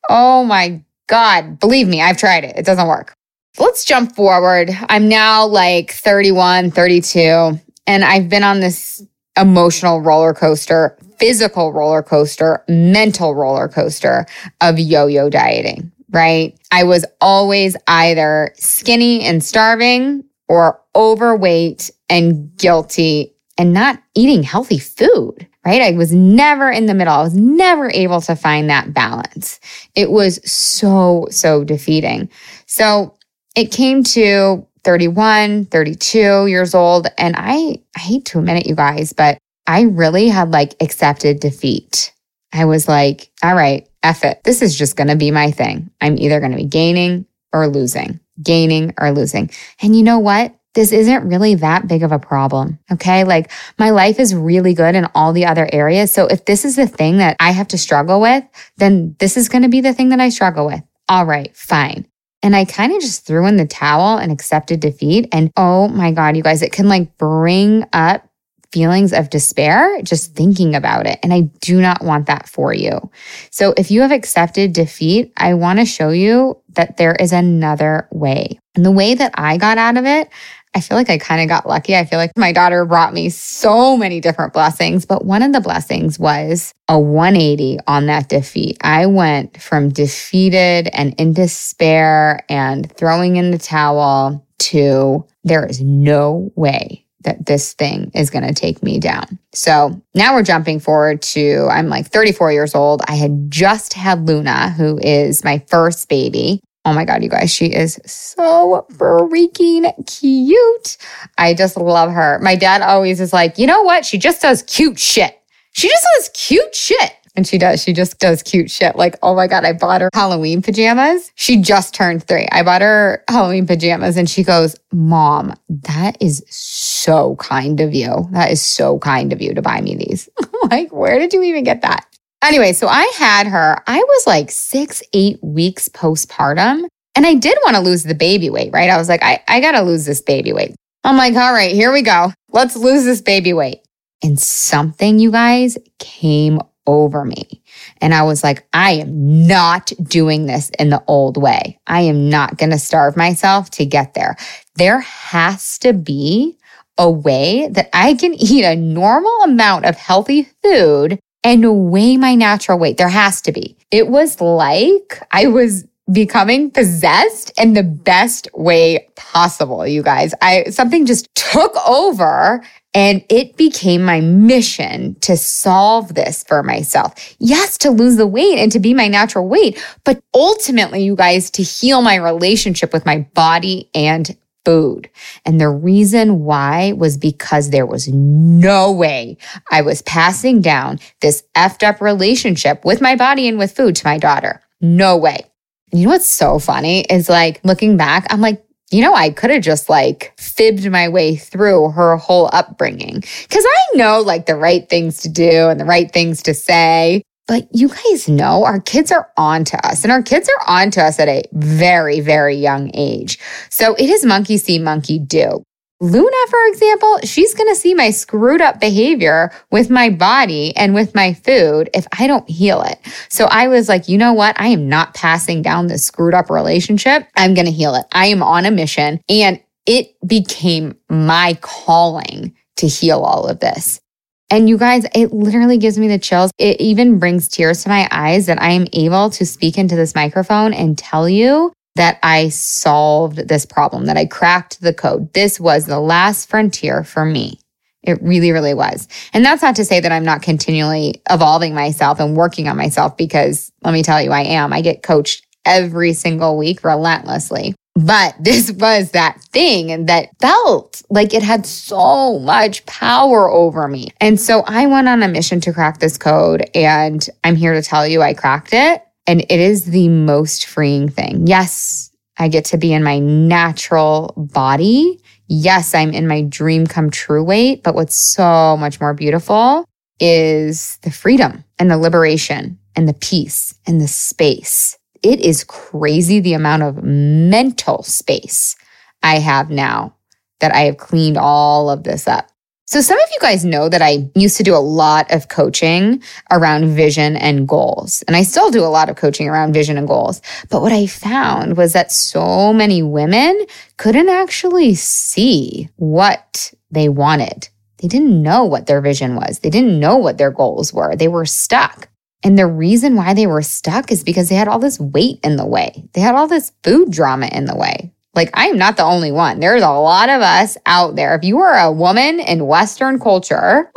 Oh 0.08 0.44
my 0.44 0.82
God. 1.06 1.61
Believe 1.61 1.87
me, 1.87 2.02
I've 2.02 2.16
tried 2.16 2.44
it. 2.44 2.56
It 2.56 2.64
doesn't 2.64 2.88
work. 2.88 3.14
Let's 3.58 3.85
jump 3.85 4.14
forward. 4.14 4.70
I'm 4.88 5.08
now 5.08 5.46
like 5.46 5.92
31, 5.92 6.70
32, 6.73 7.58
and 7.87 8.04
I've 8.04 8.28
been 8.28 8.42
on 8.42 8.61
this 8.61 9.02
emotional 9.37 10.00
roller 10.00 10.35
coaster 10.35 10.97
physical 11.19 11.73
roller 11.73 12.02
coaster, 12.02 12.64
mental 12.69 13.35
roller 13.35 13.69
coaster 13.69 14.26
of 14.61 14.78
yo 14.78 15.07
yo 15.07 15.28
dieting, 15.28 15.90
right? 16.11 16.59
I 16.71 16.85
was 16.85 17.05
always 17.21 17.76
either 17.87 18.52
skinny 18.57 19.23
and 19.23 19.43
starving 19.43 20.25
or 20.49 20.81
overweight 20.95 21.90
and 22.09 22.55
guilty 22.57 23.35
and 23.59 23.73
not 23.73 24.02
eating 24.14 24.43
healthy 24.43 24.78
food, 24.78 25.47
right? 25.64 25.81
I 25.81 25.93
was 25.93 26.12
never 26.12 26.71
in 26.71 26.87
the 26.87 26.95
middle. 26.95 27.14
I 27.14 27.23
was 27.23 27.35
never 27.35 27.90
able 27.90 28.21
to 28.23 28.37
find 28.37 28.69
that 28.69 28.93
balance. 28.93 29.59
It 29.95 30.11
was 30.11 30.38
so, 30.50 31.26
so 31.31 31.64
defeating. 31.64 32.28
So 32.66 33.15
it 33.56 33.72
came 33.72 34.04
to 34.04 34.66
31, 34.84 35.64
32 35.64 36.46
years 36.46 36.75
old. 36.75 37.08
And 37.18 37.34
I, 37.36 37.80
I 37.96 38.00
hate 38.00 38.26
to 38.26 38.38
admit 38.38 38.58
it, 38.58 38.68
you 38.68 38.76
guys, 38.76 39.12
but 39.12 39.38
I 39.66 39.82
really 39.82 40.28
had 40.28 40.52
like 40.52 40.75
accepted 40.80 41.40
defeat. 41.40 42.12
I 42.52 42.66
was 42.66 42.86
like, 42.86 43.30
all 43.42 43.56
right, 43.56 43.88
F 44.04 44.25
it. 44.25 44.44
This 44.44 44.62
is 44.62 44.78
just 44.78 44.94
going 44.94 45.08
to 45.08 45.16
be 45.16 45.32
my 45.32 45.50
thing. 45.50 45.90
I'm 46.00 46.16
either 46.18 46.38
going 46.38 46.52
to 46.52 46.56
be 46.56 46.66
gaining 46.66 47.26
or 47.52 47.66
losing, 47.66 48.20
gaining 48.40 48.94
or 48.98 49.10
losing. 49.10 49.50
And 49.82 49.96
you 49.96 50.04
know 50.04 50.20
what? 50.20 50.54
This 50.75 50.92
isn't 50.92 51.26
really 51.26 51.56
that 51.56 51.88
big 51.88 52.02
of 52.02 52.12
a 52.12 52.18
problem. 52.18 52.78
Okay. 52.92 53.25
Like 53.25 53.50
my 53.78 53.90
life 53.90 54.20
is 54.20 54.34
really 54.34 54.75
good 54.75 54.94
in 54.94 55.06
all 55.14 55.32
the 55.32 55.46
other 55.46 55.68
areas. 55.72 56.12
So 56.12 56.26
if 56.26 56.44
this 56.44 56.64
is 56.64 56.76
the 56.76 56.86
thing 56.86 57.16
that 57.18 57.36
I 57.40 57.50
have 57.50 57.68
to 57.68 57.78
struggle 57.78 58.20
with, 58.20 58.44
then 58.76 59.16
this 59.18 59.36
is 59.38 59.48
going 59.48 59.62
to 59.62 59.68
be 59.68 59.80
the 59.80 59.94
thing 59.94 60.10
that 60.10 60.20
I 60.20 60.28
struggle 60.28 60.66
with. 60.66 60.82
All 61.08 61.25
right, 61.25 61.56
fine. 61.56 62.06
And 62.47 62.55
I 62.55 62.65
kind 62.65 62.93
of 62.93 63.00
just 63.00 63.26
threw 63.26 63.45
in 63.47 63.57
the 63.57 63.67
towel 63.67 64.19
and 64.19 64.31
accepted 64.31 64.79
defeat. 64.79 65.29
And 65.33 65.50
oh 65.57 65.88
my 65.88 66.12
God, 66.12 66.37
you 66.37 66.45
guys, 66.45 66.62
it 66.62 66.71
can 66.71 66.88
like 66.88 67.19
bring 67.19 67.85
up 67.93 68.25
feelings 68.71 69.12
of 69.12 69.31
despair 69.31 70.00
just 70.03 70.33
thinking 70.37 70.76
about 70.76 71.09
it. 71.09 71.19
And 71.25 71.35
I 71.35 71.41
do 71.61 71.81
not 71.81 72.05
want 72.05 72.26
that 72.26 72.49
for 72.49 72.73
you. 72.73 73.11
So 73.50 73.75
if 73.76 73.91
you 73.91 74.00
have 74.03 74.12
accepted 74.12 74.75
defeat, 74.75 75.33
I 75.37 75.55
want 75.55 75.81
to 75.81 75.85
show 75.85 76.11
you 76.11 76.57
that 76.75 76.99
there 76.99 77.17
is 77.17 77.33
another 77.33 78.07
way. 78.12 78.61
And 78.76 78.85
the 78.85 78.93
way 78.93 79.15
that 79.15 79.33
I 79.35 79.57
got 79.57 79.76
out 79.76 79.97
of 79.97 80.07
it, 80.07 80.29
I 80.76 80.80
feel 80.80 80.99
like 80.99 81.09
I 81.09 81.16
kind 81.16 81.40
of 81.40 81.49
got 81.49 81.66
lucky. 81.66 81.97
I 81.97 82.04
feel 82.04 82.18
like 82.18 82.33
my 82.37 82.52
daughter 82.52 82.85
brought 82.85 83.14
me 83.14 83.30
so 83.30 83.97
many 83.97 84.21
different 84.21 84.52
blessings, 84.52 85.06
but 85.06 85.25
one 85.25 85.40
of 85.40 85.54
the 85.54 85.61
blessings 85.62 86.18
was 86.18 86.75
a 86.87 87.00
180 87.00 87.78
on 87.87 88.04
that 88.09 88.28
defeat. 88.28 88.76
I 88.83 89.06
went 89.06 89.62
from 89.62 89.88
defeated 89.88 90.90
and 90.92 91.14
in 91.18 91.33
despair 91.33 92.45
and 92.50 92.92
throwing 92.92 93.37
in 93.37 93.52
the 93.52 93.59
towel 93.59 94.47
to 94.59 95.26
there 95.45 95.64
is 95.64 95.80
no 95.80 96.52
way 96.56 97.06
that 97.21 97.47
this 97.47 97.73
thing 97.73 98.11
is 98.14 98.28
going 98.28 98.47
to 98.47 98.52
take 98.52 98.83
me 98.83 99.00
down. 99.00 99.38
So 99.54 99.99
now 100.14 100.35
we're 100.35 100.42
jumping 100.42 100.78
forward 100.78 101.23
to 101.23 101.68
I'm 101.71 101.88
like 101.88 102.09
34 102.09 102.52
years 102.52 102.75
old. 102.75 103.00
I 103.09 103.14
had 103.14 103.50
just 103.50 103.95
had 103.95 104.26
Luna, 104.28 104.73
who 104.73 104.99
is 104.99 105.42
my 105.42 105.64
first 105.68 106.11
baby. 106.11 106.61
Oh 106.87 106.93
my 106.93 107.05
God, 107.05 107.25
you 107.25 107.28
guys, 107.28 107.52
she 107.52 107.66
is 107.66 107.99
so 108.07 108.87
freaking 108.93 109.90
cute. 110.07 110.97
I 111.37 111.52
just 111.52 111.76
love 111.76 112.12
her. 112.12 112.38
My 112.40 112.55
dad 112.55 112.81
always 112.81 113.21
is 113.21 113.33
like, 113.33 113.59
you 113.59 113.66
know 113.66 113.83
what? 113.83 114.05
She 114.05 114.19
just 114.19 114.40
does 114.40 114.62
cute 114.62 114.97
shit. 114.97 115.37
She 115.73 115.88
just 115.88 116.07
does 116.14 116.28
cute 116.33 116.76
shit. 116.76 117.12
And 117.35 117.45
she 117.45 117.59
does. 117.59 117.83
She 117.83 117.93
just 117.93 118.21
does 118.21 118.40
cute 118.40 118.71
shit. 118.71 118.95
Like, 118.95 119.16
oh 119.25 119.35
my 119.35 119.49
God, 119.49 119.64
I 119.64 119.73
bought 119.73 120.00
her 120.00 120.11
Halloween 120.14 120.62
pajamas. 120.62 121.33
She 121.35 121.61
just 121.61 121.93
turned 121.93 122.23
three. 122.23 122.47
I 122.52 122.62
bought 122.62 122.83
her 122.83 123.25
Halloween 123.28 123.66
pajamas 123.66 124.16
and 124.16 124.31
she 124.31 124.45
goes, 124.45 124.76
Mom, 124.93 125.55
that 125.69 126.16
is 126.23 126.45
so 126.49 127.35
kind 127.37 127.81
of 127.81 127.95
you. 127.95 128.28
That 128.31 128.52
is 128.52 128.62
so 128.62 129.00
kind 129.00 129.33
of 129.33 129.43
you 129.43 129.55
to 129.55 129.61
buy 129.61 129.81
me 129.81 129.97
these. 129.97 130.28
like, 130.71 130.93
where 130.93 131.19
did 131.19 131.33
you 131.33 131.43
even 131.43 131.64
get 131.64 131.83
that? 131.83 132.07
Anyway, 132.45 132.73
so 132.73 132.87
I 132.87 133.11
had 133.16 133.47
her, 133.47 133.83
I 133.87 133.99
was 133.99 134.26
like 134.26 134.50
six, 134.50 135.02
eight 135.12 135.38
weeks 135.43 135.88
postpartum. 135.88 136.85
And 137.14 137.26
I 137.26 137.35
did 137.35 137.57
want 137.64 137.76
to 137.76 137.83
lose 137.83 138.02
the 138.02 138.14
baby 138.14 138.50
weight, 138.50 138.73
right? 138.73 138.90
I 138.90 138.99
was 138.99 139.09
like, 139.09 139.23
I, 139.23 139.43
I 139.49 139.61
got 139.61 139.73
to 139.73 139.81
lose 139.81 140.05
this 140.05 140.21
baby 140.21 140.52
weight. 140.52 140.75
I'm 141.02 141.16
like, 141.16 141.35
all 141.35 141.52
right, 141.52 141.73
here 141.73 141.93
we 141.93 142.02
go. 142.02 142.33
Let's 142.50 142.76
lose 142.76 143.05
this 143.05 143.23
baby 143.23 143.55
weight. 143.55 143.78
And 144.23 144.38
something, 144.38 145.19
you 145.19 145.31
guys, 145.31 145.78
came 145.99 146.61
over 146.87 147.25
me. 147.25 147.62
And 148.00 148.14
I 148.14 148.23
was 148.23 148.45
like, 148.45 148.66
I 148.73 148.93
am 148.93 149.47
not 149.47 149.93
doing 150.02 150.47
this 150.47 150.71
in 150.78 150.90
the 150.90 151.02
old 151.07 151.37
way. 151.37 151.78
I 151.87 152.02
am 152.02 152.28
not 152.28 152.59
going 152.59 152.71
to 152.71 152.78
starve 152.78 153.16
myself 153.16 153.71
to 153.71 153.87
get 153.87 154.14
there. 154.14 154.37
There 154.76 155.00
has 155.00 155.78
to 155.78 155.93
be 155.93 156.59
a 156.99 157.11
way 157.11 157.69
that 157.69 157.88
I 157.93 158.14
can 158.14 158.35
eat 158.38 158.64
a 158.64 158.76
normal 158.76 159.37
amount 159.43 159.87
of 159.87 159.97
healthy 159.97 160.49
food 160.62 161.19
and 161.47 161.93
weigh 161.93 162.17
my 162.17 162.35
natural 162.35 162.76
weight. 162.76 162.97
There 162.97 163.09
has 163.09 163.41
to 163.43 163.53
be. 163.53 163.76
It 163.93 164.09
was 164.09 164.41
like 164.41 165.23
I 165.31 165.47
was 165.47 165.87
becoming 166.12 166.73
possessed 166.73 167.53
in 167.57 167.75
the 167.75 167.85
best 167.85 168.49
way 168.55 169.09
possible, 169.15 169.87
you 169.87 170.03
guys. 170.03 170.35
I 170.43 170.65
something 170.71 171.07
just 171.07 171.33
took 171.37 171.73
over 171.88 172.65
and 172.95 173.25
it 173.29 173.57
became 173.57 174.03
my 174.03 174.21
mission 174.21 175.15
to 175.21 175.37
solve 175.37 176.15
this 176.15 176.43
for 176.43 176.65
myself. 176.65 177.37
Yes, 177.38 177.79
to 177.79 177.91
lose 177.91 178.17
the 178.17 178.26
weight 178.26 178.59
and 178.59 178.73
to 178.73 178.81
be 178.81 178.93
my 178.93 179.07
natural 179.07 179.47
weight, 179.47 179.81
but 180.03 180.21
ultimately, 180.35 181.05
you 181.05 181.15
guys, 181.15 181.49
to 181.53 181.62
heal 181.62 182.03
my 182.03 182.17
relationship 182.17 182.93
with 182.93 183.07
my 183.07 183.19
body 183.35 183.88
and 183.95 184.37
food. 184.66 185.08
And 185.44 185.61
the 185.61 185.68
reason 185.68 186.40
why 186.40 186.92
was 186.94 187.16
because 187.16 187.70
there 187.70 187.87
was 187.87 188.08
no 188.08 188.90
way 188.90 189.37
I 189.70 189.80
was 189.80 190.02
passing 190.02 190.61
down 190.61 190.99
this 191.20 191.44
effed 191.54 191.87
up 191.87 192.00
relationship 192.00 192.85
with 192.85 193.00
my 193.00 193.14
body 193.14 193.46
and 193.46 193.58
with 193.58 193.76
food 193.76 193.94
to 193.94 194.04
my 194.04 194.18
daughter. 194.18 194.61
No 194.80 195.16
way. 195.16 195.44
And 195.92 196.00
you 196.00 196.08
know 196.08 196.14
what's 196.14 196.28
so 196.28 196.58
funny 196.58 197.02
is 197.02 197.28
like 197.28 197.61
looking 197.62 197.96
back, 197.96 198.26
I'm 198.28 198.40
like, 198.40 198.64
you 198.90 199.02
know, 199.02 199.14
I 199.14 199.30
could 199.30 199.50
have 199.50 199.62
just 199.62 199.88
like 199.88 200.35
fibbed 200.37 200.90
my 200.90 201.08
way 201.08 201.37
through 201.37 201.90
her 201.90 202.16
whole 202.16 202.50
upbringing 202.52 203.20
because 203.20 203.64
I 203.64 203.96
know 203.96 204.20
like 204.20 204.46
the 204.46 204.56
right 204.56 204.88
things 204.88 205.23
to 205.23 205.28
do 205.28 205.68
and 205.68 205.78
the 205.78 205.85
right 205.85 206.11
things 206.11 206.42
to 206.42 206.54
say. 206.54 207.23
But 207.47 207.69
you 207.73 207.88
guys 207.88 208.29
know 208.29 208.65
our 208.65 208.81
kids 208.81 209.12
are 209.12 209.31
on 209.37 209.65
to 209.65 209.87
us 209.87 210.03
and 210.03 210.12
our 210.12 210.23
kids 210.23 210.49
are 210.49 210.69
on 210.69 210.91
to 210.93 211.03
us 211.03 211.19
at 211.21 211.29
a 211.29 211.45
very, 211.53 212.21
very 212.21 212.57
young 212.57 212.91
age. 212.95 213.38
So 213.71 213.95
it 213.95 214.11
is 214.11 214.25
monkey 214.25 214.59
see, 214.59 214.79
monkey 214.79 215.19
do. 215.19 215.62
Luna, 216.00 216.37
for 216.50 216.67
example, 216.67 217.19
she's 217.25 217.55
going 217.55 217.71
to 217.71 217.75
see 217.75 217.95
my 217.95 218.11
screwed 218.11 218.61
up 218.61 218.81
behavior 218.81 219.50
with 219.71 219.88
my 219.88 220.11
body 220.11 220.76
and 220.76 220.93
with 220.93 221.15
my 221.15 221.33
food 221.33 221.88
if 221.95 222.07
I 222.19 222.26
don't 222.26 222.49
heal 222.50 222.83
it. 222.83 222.99
So 223.31 223.47
I 223.47 223.69
was 223.69 223.88
like, 223.88 224.07
you 224.07 224.19
know 224.19 224.35
what? 224.35 224.61
I 224.61 224.67
am 224.69 224.91
not 224.91 225.15
passing 225.15 225.62
down 225.62 225.87
this 225.87 226.05
screwed 226.05 226.35
up 226.35 226.50
relationship. 226.50 227.26
I'm 227.35 227.55
going 227.55 227.65
to 227.65 227.73
heal 227.73 227.95
it. 227.95 228.05
I 228.12 228.26
am 228.26 228.43
on 228.43 228.67
a 228.67 228.71
mission. 228.71 229.21
And 229.31 229.62
it 229.87 230.15
became 230.26 230.99
my 231.09 231.57
calling 231.62 232.55
to 232.76 232.87
heal 232.87 233.21
all 233.21 233.47
of 233.47 233.61
this. 233.61 234.00
And 234.49 234.69
you 234.69 234.79
guys, 234.79 235.05
it 235.15 235.33
literally 235.33 235.76
gives 235.76 235.99
me 235.99 236.09
the 236.09 236.19
chills. 236.19 236.53
It 236.59 236.81
even 236.81 237.19
brings 237.19 237.49
tears 237.49 237.83
to 237.83 237.88
my 237.88 238.09
eyes 238.11 238.47
that 238.47 238.62
I 238.62 238.71
am 238.71 238.87
able 238.93 239.31
to 239.31 239.45
speak 239.45 239.76
into 239.76 239.97
this 239.97 240.15
microphone 240.15 240.73
and 240.73 240.97
tell 240.97 241.29
you 241.29 241.73
that 241.97 242.19
I 242.23 242.50
solved 242.50 243.49
this 243.49 243.67
problem, 243.67 244.07
that 244.07 244.17
I 244.17 244.26
cracked 244.26 244.81
the 244.81 244.95
code. 244.95 245.33
This 245.33 245.59
was 245.59 245.87
the 245.87 245.99
last 245.99 246.49
frontier 246.49 247.03
for 247.03 247.25
me. 247.25 247.59
It 248.03 248.23
really, 248.23 248.53
really 248.53 248.75
was. 248.75 249.09
And 249.33 249.45
that's 249.45 249.62
not 249.62 249.75
to 249.76 249.85
say 249.85 249.99
that 249.99 250.12
I'm 250.12 250.25
not 250.25 250.43
continually 250.43 251.21
evolving 251.29 251.75
myself 251.75 252.21
and 252.21 252.37
working 252.37 252.69
on 252.69 252.76
myself 252.76 253.17
because 253.17 253.73
let 253.83 253.93
me 253.93 254.05
tell 254.05 254.23
you, 254.23 254.31
I 254.31 254.43
am. 254.43 254.73
I 254.73 254.81
get 254.81 255.03
coached 255.03 255.45
every 255.65 256.12
single 256.12 256.57
week 256.57 256.85
relentlessly. 256.85 257.75
But 257.97 258.37
this 258.41 258.71
was 258.71 259.12
that 259.12 259.41
thing 259.53 259.91
and 259.91 260.09
that 260.09 260.29
felt 260.41 261.03
like 261.11 261.35
it 261.35 261.43
had 261.43 261.67
so 261.67 262.38
much 262.38 262.85
power 262.87 263.50
over 263.50 263.88
me. 263.88 264.11
And 264.21 264.38
so 264.41 264.62
I 264.67 264.87
went 264.87 265.09
on 265.09 265.23
a 265.23 265.29
mission 265.29 265.61
to 265.62 265.73
crack 265.73 265.99
this 265.99 266.19
code. 266.19 266.69
And 266.75 267.26
I'm 267.43 267.57
here 267.57 267.73
to 267.73 267.83
tell 267.83 268.07
you 268.07 268.23
I 268.23 268.35
cracked 268.35 268.73
it. 268.73 269.03
And 269.26 269.41
it 269.41 269.61
is 269.61 269.87
the 269.87 270.09
most 270.09 270.67
freeing 270.67 271.09
thing. 271.09 271.47
Yes, 271.47 272.12
I 272.38 272.49
get 272.49 272.67
to 272.67 272.76
be 272.76 272.93
in 272.93 273.03
my 273.03 273.19
natural 273.19 274.33
body. 274.37 275.21
Yes, 275.49 275.95
I'm 275.95 276.12
in 276.12 276.29
my 276.29 276.43
dream 276.43 276.87
come 276.87 277.11
true 277.11 277.43
weight. 277.43 277.83
But 277.83 277.95
what's 277.95 278.15
so 278.17 278.76
much 278.76 279.00
more 279.00 279.15
beautiful 279.15 279.85
is 280.21 280.99
the 280.99 281.11
freedom 281.11 281.65
and 281.79 281.91
the 281.91 281.99
liberation 281.99 282.79
and 282.95 283.09
the 283.09 283.15
peace 283.15 283.75
and 283.87 284.00
the 284.00 284.09
space. 284.09 284.97
It 285.26 285.40
is 285.40 285.64
crazy 285.64 286.38
the 286.38 286.52
amount 286.52 286.85
of 286.85 287.02
mental 287.02 288.04
space 288.04 288.76
I 289.25 289.40
have 289.40 289.71
now 289.71 290.14
that 290.61 290.73
I 290.73 290.83
have 290.83 290.99
cleaned 290.99 291.37
all 291.37 291.90
of 291.90 292.04
this 292.04 292.28
up. 292.28 292.49
So, 292.87 293.00
some 293.00 293.18
of 293.18 293.28
you 293.33 293.38
guys 293.40 293.64
know 293.64 293.88
that 293.88 294.02
I 294.02 294.30
used 294.37 294.56
to 294.59 294.62
do 294.62 294.76
a 294.76 294.78
lot 294.78 295.28
of 295.33 295.49
coaching 295.49 296.23
around 296.52 296.95
vision 296.95 297.35
and 297.35 297.66
goals. 297.66 298.23
And 298.28 298.37
I 298.37 298.45
still 298.45 298.71
do 298.71 298.85
a 298.85 298.95
lot 298.99 299.09
of 299.09 299.16
coaching 299.16 299.49
around 299.49 299.73
vision 299.73 299.99
and 299.99 300.06
goals. 300.06 300.40
But 300.71 300.80
what 300.80 300.92
I 300.92 301.09
found 301.09 301.76
was 301.76 301.92
that 301.95 302.12
so 302.12 302.73
many 302.73 303.02
women 303.02 303.66
couldn't 303.97 304.28
actually 304.28 304.95
see 304.95 305.88
what 305.97 306.73
they 306.92 307.09
wanted. 307.09 307.68
They 307.99 308.06
didn't 308.06 308.40
know 308.40 308.62
what 308.62 308.87
their 308.87 309.00
vision 309.00 309.35
was, 309.35 309.59
they 309.59 309.71
didn't 309.71 309.99
know 309.99 310.18
what 310.18 310.38
their 310.38 310.52
goals 310.52 310.95
were. 310.95 311.16
They 311.16 311.26
were 311.26 311.47
stuck. 311.47 312.09
And 312.43 312.59
the 312.59 312.66
reason 312.66 313.16
why 313.16 313.35
they 313.35 313.47
were 313.47 313.62
stuck 313.62 314.12
is 314.12 314.23
because 314.23 314.49
they 314.49 314.55
had 314.55 314.69
all 314.69 314.78
this 314.78 315.00
weight 315.00 315.40
in 315.43 315.57
the 315.57 315.66
way, 315.66 316.09
they 316.12 316.21
had 316.21 316.35
all 316.35 316.47
this 316.47 316.73
food 316.83 317.11
drama 317.11 317.49
in 317.52 317.64
the 317.64 317.76
way. 317.76 318.12
Like, 318.35 318.50
I 318.52 318.66
am 318.66 318.76
not 318.76 318.99
the 318.99 319.02
only 319.02 319.33
one. 319.33 319.61
There's 319.61 319.83
a 319.83 319.88
lot 319.88 320.28
of 320.28 320.43
us 320.43 320.76
out 320.85 321.16
there. 321.16 321.35
If 321.35 321.43
you 321.43 321.59
are 321.61 321.75
a 321.75 321.90
woman 321.90 322.38
in 322.38 322.66
Western 322.66 323.19
culture, 323.19 323.90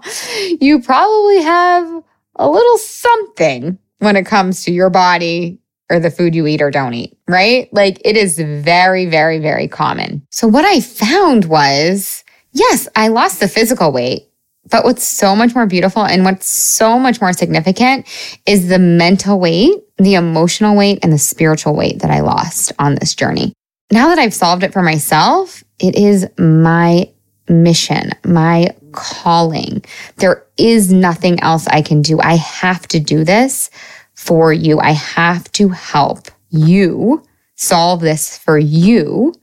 you 0.60 0.82
probably 0.82 1.42
have 1.42 2.02
a 2.34 2.50
little 2.50 2.78
something 2.78 3.78
when 4.00 4.16
it 4.16 4.26
comes 4.26 4.64
to 4.64 4.72
your 4.72 4.90
body 4.90 5.60
or 5.88 6.00
the 6.00 6.10
food 6.10 6.34
you 6.34 6.44
eat 6.48 6.60
or 6.60 6.72
don't 6.72 6.94
eat, 6.94 7.16
right? 7.28 7.72
Like, 7.72 8.00
it 8.04 8.16
is 8.16 8.36
very, 8.36 9.06
very, 9.06 9.38
very 9.38 9.68
common. 9.68 10.26
So, 10.30 10.48
what 10.48 10.64
I 10.64 10.80
found 10.80 11.44
was 11.44 12.24
yes, 12.50 12.88
I 12.96 13.08
lost 13.08 13.40
the 13.40 13.48
physical 13.48 13.92
weight. 13.92 14.28
But 14.70 14.84
what's 14.84 15.06
so 15.06 15.36
much 15.36 15.54
more 15.54 15.66
beautiful 15.66 16.04
and 16.04 16.24
what's 16.24 16.48
so 16.48 16.98
much 16.98 17.20
more 17.20 17.32
significant 17.32 18.06
is 18.46 18.68
the 18.68 18.78
mental 18.78 19.38
weight, 19.38 19.74
the 19.98 20.14
emotional 20.14 20.76
weight, 20.76 21.00
and 21.02 21.12
the 21.12 21.18
spiritual 21.18 21.76
weight 21.76 22.00
that 22.00 22.10
I 22.10 22.20
lost 22.20 22.72
on 22.78 22.94
this 22.94 23.14
journey 23.14 23.54
now 23.94 24.08
that 24.08 24.18
I've 24.18 24.34
solved 24.34 24.64
it 24.64 24.72
for 24.72 24.82
myself, 24.82 25.62
it 25.78 25.94
is 25.94 26.26
my 26.38 27.10
mission, 27.48 28.10
my 28.24 28.74
calling. 28.92 29.84
There 30.16 30.44
is 30.56 30.92
nothing 30.92 31.40
else 31.40 31.66
I 31.68 31.82
can 31.82 32.02
do. 32.02 32.20
I 32.20 32.36
have 32.36 32.88
to 32.88 33.00
do 33.00 33.24
this 33.24 33.70
for 34.14 34.52
you. 34.52 34.80
I 34.80 34.92
have 34.92 35.50
to 35.52 35.68
help 35.68 36.28
you 36.50 37.22
solve 37.56 38.00
this 38.00 38.36
for 38.36 38.58
you 38.58 39.34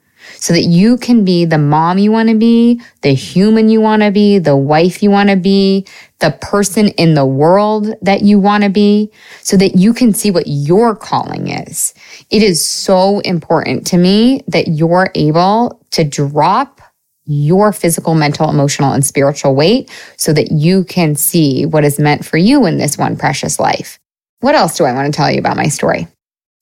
so 0.41 0.53
that 0.53 0.63
you 0.63 0.97
can 0.97 1.23
be 1.23 1.45
the 1.45 1.57
mom 1.57 1.99
you 1.99 2.11
want 2.11 2.27
to 2.27 2.35
be, 2.35 2.81
the 3.01 3.13
human 3.13 3.69
you 3.69 3.79
want 3.79 4.01
to 4.01 4.09
be, 4.09 4.39
the 4.39 4.57
wife 4.57 5.03
you 5.03 5.11
want 5.11 5.29
to 5.29 5.35
be, 5.35 5.85
the 6.19 6.31
person 6.41 6.87
in 6.89 7.13
the 7.13 7.25
world 7.25 7.93
that 8.01 8.23
you 8.23 8.39
want 8.39 8.63
to 8.63 8.69
be, 8.69 9.11
so 9.41 9.55
that 9.55 9.75
you 9.75 9.93
can 9.93 10.13
see 10.13 10.31
what 10.31 10.47
your 10.47 10.95
calling 10.95 11.47
is. 11.47 11.93
It 12.31 12.41
is 12.41 12.63
so 12.65 13.19
important 13.19 13.85
to 13.87 13.97
me 13.97 14.43
that 14.47 14.67
you're 14.67 15.11
able 15.13 15.79
to 15.91 16.03
drop 16.03 16.81
your 17.25 17.71
physical, 17.71 18.15
mental, 18.15 18.49
emotional, 18.49 18.93
and 18.93 19.05
spiritual 19.05 19.53
weight 19.53 19.91
so 20.17 20.33
that 20.33 20.51
you 20.51 20.83
can 20.85 21.15
see 21.15 21.67
what 21.67 21.83
is 21.83 21.99
meant 21.99 22.25
for 22.25 22.37
you 22.37 22.65
in 22.65 22.79
this 22.79 22.97
one 22.97 23.15
precious 23.15 23.59
life. 23.59 23.99
What 24.39 24.55
else 24.55 24.75
do 24.75 24.85
I 24.85 24.93
want 24.93 25.13
to 25.13 25.15
tell 25.15 25.29
you 25.29 25.37
about 25.37 25.55
my 25.55 25.67
story? 25.67 26.07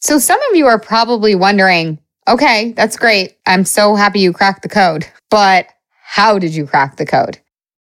So, 0.02 0.20
some 0.20 0.40
of 0.50 0.56
you 0.58 0.68
are 0.68 0.80
probably 0.80 1.34
wondering, 1.34 1.98
Okay, 2.30 2.74
that's 2.74 2.96
great. 2.96 3.38
I'm 3.48 3.66
so 3.66 3.96
happy 3.96 4.20
you 4.20 4.32
cracked 4.32 4.62
the 4.62 4.70
code. 4.70 5.08
But 5.32 5.68
how 6.04 6.38
did 6.38 6.54
you 6.54 6.68
crack 6.68 6.98
the 6.98 7.06
code? 7.06 7.40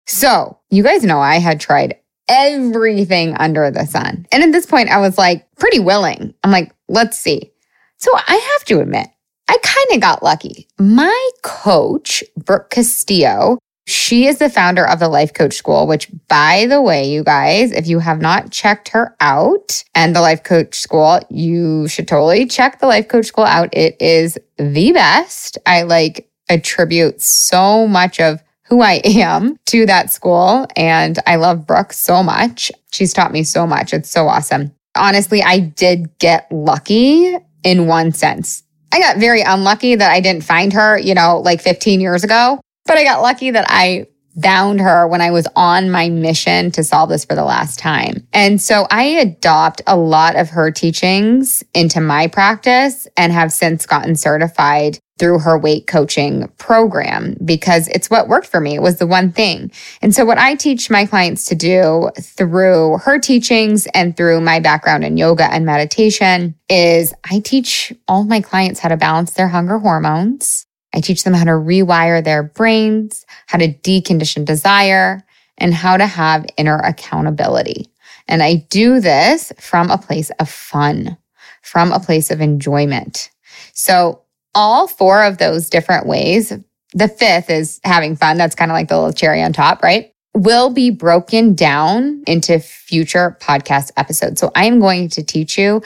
So, 0.07 0.59
you 0.69 0.83
guys 0.83 1.05
know 1.05 1.21
I 1.21 1.37
had 1.37 1.61
tried 1.61 1.97
everything 2.29 3.37
under 3.37 3.71
the 3.71 3.87
sun. 3.87 4.27
And 4.33 4.43
at 4.43 4.51
this 4.51 4.67
point, 4.67 4.91
I 4.91 4.99
was 4.99 5.17
like 5.17 5.47
pretty 5.59 5.79
willing. 5.79 6.35
I'm 6.43 6.51
like, 6.51 6.75
let's 6.89 7.19
see. 7.19 7.53
So, 7.99 8.11
I 8.15 8.35
have 8.35 8.65
to 8.67 8.81
admit, 8.81 9.07
I 9.49 9.57
kind 9.63 9.87
of 9.93 10.01
got 10.01 10.25
lucky. 10.25 10.67
My 10.77 11.31
coach, 11.43 12.25
Brooke 12.37 12.71
Castillo, 12.71 13.59
she 13.87 14.27
is 14.27 14.39
the 14.39 14.49
founder 14.49 14.87
of 14.87 15.01
the 15.01 15.09
Life 15.09 15.35
Coach 15.35 15.55
School, 15.55 15.87
which, 15.87 16.09
by 16.29 16.67
the 16.67 16.81
way, 16.81 17.09
you 17.11 17.25
guys, 17.25 17.73
if 17.73 17.87
you 17.87 17.99
have 17.99 18.21
not 18.21 18.51
checked 18.51 18.89
her 18.89 19.17
out 19.21 19.83
and 19.95 20.15
the 20.15 20.21
Life 20.21 20.45
Coach 20.45 20.79
School, 20.79 21.21
you 21.31 21.89
should 21.89 22.07
totally 22.07 22.47
check 22.47 22.79
the 22.79 22.87
Life 22.87 23.09
Coach 23.09 23.27
School 23.27 23.45
out. 23.45 23.69
It 23.73 24.01
is 24.01 24.39
the 24.57 24.93
best. 24.93 25.59
I 25.67 25.83
like 25.83 26.31
attribute 26.49 27.21
so 27.21 27.89
much 27.89 28.21
of 28.21 28.43
who 28.65 28.83
I 28.83 29.01
am 29.05 29.59
to 29.67 29.85
that 29.87 30.11
school. 30.11 30.67
And 30.77 31.19
I 31.27 31.37
love 31.37 31.67
Brooke 31.67 31.93
so 31.93 32.23
much. 32.23 32.71
She's 32.93 33.13
taught 33.13 33.33
me 33.33 33.43
so 33.43 33.67
much. 33.67 33.93
It's 33.93 34.11
so 34.11 34.29
awesome. 34.29 34.73
Honestly, 34.97 35.43
I 35.43 35.59
did 35.59 36.19
get 36.19 36.51
lucky 36.53 37.37
in 37.65 37.87
one 37.87 38.13
sense. 38.13 38.63
I 38.93 39.01
got 39.01 39.17
very 39.17 39.41
unlucky 39.41 39.95
that 39.97 40.11
I 40.11 40.21
didn't 40.21 40.45
find 40.45 40.73
her, 40.73 40.99
you 40.99 41.15
know, 41.15 41.39
like 41.39 41.61
15 41.61 42.01
years 42.01 42.25
ago. 42.25 42.61
But 42.87 42.99
I 42.99 43.05
got 43.05 43.23
lucky 43.23 43.51
that 43.51 43.67
I 43.69 44.07
found 44.41 44.81
her 44.81 45.07
when 45.07 45.21
I 45.21 45.31
was 45.31 45.47
on 45.57 45.91
my 45.91 46.09
mission 46.09 46.71
to 46.73 46.85
solve 46.85 47.11
this 47.11 47.25
for 47.25 47.35
the 47.35 47.45
last 47.45 47.79
time. 47.79 48.27
And 48.33 48.61
so 48.61 48.87
I 48.91 49.05
adopt 49.05 49.83
a 49.87 49.97
lot 49.97 50.37
of 50.37 50.51
her 50.51 50.71
teachings 50.71 51.63
into 51.75 52.01
my 52.01 52.29
practice 52.29 53.07
and 53.17 53.33
have 53.33 53.53
since 53.53 53.85
gotten 53.87 54.17
certified 54.17 54.99
through 55.19 55.39
her 55.39 55.59
weight 55.59 55.87
coaching 55.87 56.49
program 56.59 57.37
because 57.45 57.87
it's 57.89 58.11
what 58.11 58.29
worked 58.29 58.47
for 58.47 58.61
me. 58.61 58.75
It 58.75 58.83
was 58.83 58.99
the 58.99 59.07
one 59.07 59.31
thing. 59.31 59.71
And 60.01 60.15
so 60.15 60.25
what 60.25 60.39
I 60.39 60.55
teach 60.55 60.91
my 60.91 61.07
clients 61.07 61.45
to 61.47 61.55
do 61.55 62.11
through 62.19 62.99
her 62.99 63.19
teachings 63.19 63.87
and 63.95 64.17
through 64.17 64.41
my 64.41 64.59
background 64.59 65.05
in 65.05 65.17
yoga 65.19 65.45
and 65.45 65.67
meditation 65.67 66.55
is 66.69 67.15
I 67.31 67.41
teach 67.41 67.93
all 68.09 68.25
my 68.25 68.41
clients 68.41 68.81
how 68.81 68.89
to 68.89 68.97
balance 68.97 69.35
their 69.35 69.49
hunger 69.49 69.79
hormones 69.79 70.67
I 70.95 71.01
teach 71.01 71.25
them 71.25 71.35
how 71.35 71.45
to 71.45 71.51
rewire 71.51 72.23
their 72.23 72.43
brains, 72.43 73.25
how 73.47 73.59
to 73.59 73.73
decondition 73.73 74.45
desire, 74.45 75.25
and 75.59 75.73
how 75.73 75.97
to 75.97 76.07
have 76.07 76.47
inner 76.57 76.79
accountability. 76.79 77.89
And 78.29 78.43
I 78.43 78.67
do 78.71 79.01
this 79.01 79.53
from 79.59 79.91
a 79.91 79.99
place 79.99 80.31
of 80.39 80.49
fun, 80.49 81.17
from 81.63 81.93
a 81.93 82.01
place 82.01 82.31
of 82.31 82.41
enjoyment. 82.41 83.31
So, 83.73 84.21
all 84.55 84.87
four 84.87 85.25
of 85.25 85.39
those 85.39 85.71
different 85.71 86.07
ways, 86.07 86.53
the 86.93 87.09
fifth 87.09 87.49
is 87.49 87.81
having 87.85 88.17
fun. 88.17 88.37
That's 88.37 88.55
kind 88.55 88.71
of 88.71 88.75
like 88.75 88.89
the 88.89 88.97
little 88.97 89.13
cherry 89.13 89.43
on 89.43 89.53
top, 89.53 89.83
right? 89.83 90.13
Will 90.35 90.71
be 90.71 90.91
broken 90.91 91.55
down 91.55 92.23
into 92.27 92.59
future 92.59 93.37
podcast 93.41 93.93
episodes. 93.97 94.41
So, 94.41 94.51
I 94.55 94.67
am 94.67 94.79
going 94.79 95.09
to 95.11 95.23
teach 95.23 95.59
you 95.59 95.83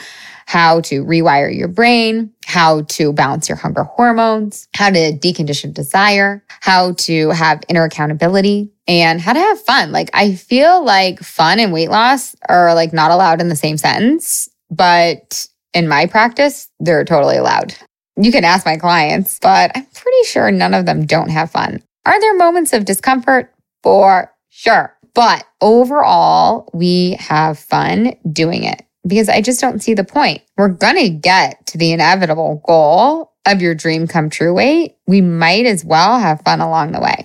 how 0.47 0.81
to 0.81 1.05
rewire 1.05 1.55
your 1.55 1.69
brain, 1.69 2.33
how 2.47 2.83
to 2.83 3.13
balance 3.13 3.49
your 3.49 3.59
hunger 3.59 3.83
hormones, 3.83 4.69
how 4.75 4.89
to 4.89 5.13
decondition 5.13 5.75
desire, 5.75 6.43
how 6.61 6.93
to 6.93 7.31
have 7.31 7.63
inner 7.69 7.85
accountability, 7.85 8.71
and 8.87 9.21
how 9.21 9.33
to 9.33 9.41
have 9.41 9.61
fun. 9.61 9.91
Like, 9.91 10.09
I 10.15 10.35
feel 10.37 10.85
like 10.85 11.19
fun 11.19 11.59
and 11.59 11.73
weight 11.73 11.91
loss 11.91 12.37
are 12.49 12.75
like 12.75 12.93
not 12.93 13.11
allowed 13.11 13.41
in 13.41 13.49
the 13.49 13.57
same 13.57 13.77
sentence, 13.77 14.49
but 14.71 15.47
in 15.75 15.89
my 15.89 16.07
practice, 16.07 16.69
they're 16.79 17.05
totally 17.05 17.37
allowed. 17.37 17.75
You 18.17 18.31
can 18.31 18.45
ask 18.45 18.65
my 18.65 18.77
clients, 18.77 19.39
but 19.41 19.73
I'm 19.75 19.85
pretty 19.87 20.25
sure 20.27 20.51
none 20.51 20.75
of 20.75 20.87
them 20.87 21.05
don't 21.05 21.29
have 21.29 21.51
fun. 21.51 21.83
Are 22.07 22.21
there 22.21 22.37
moments 22.37 22.73
of 22.73 22.85
discomfort? 22.85 23.53
For 23.83 24.33
sure. 24.49 24.97
But 25.13 25.45
overall, 25.61 26.71
we 26.73 27.17
have 27.19 27.59
fun 27.59 28.15
doing 28.33 28.65
it 28.65 28.86
because 29.07 29.29
I 29.29 29.41
just 29.41 29.61
don't 29.61 29.83
see 29.83 29.95
the 29.95 30.05
point. 30.05 30.43
We're 30.57 30.69
going 30.69 30.97
to 30.97 31.11
get 31.11 31.67
to 31.67 31.79
the 31.79 31.93
inevitable 31.93 32.63
goal 32.67 33.33
of 33.47 33.63
your 33.63 33.75
dream 33.75 34.07
come 34.07 34.31
true 34.31 34.55
weight. 34.55 34.97
We 35.07 35.21
might 35.21 35.67
as 35.67 35.85
well 35.85 36.19
have 36.19 36.43
fun 36.43 36.61
along 36.61 36.93
the 36.93 37.01
way. 37.01 37.25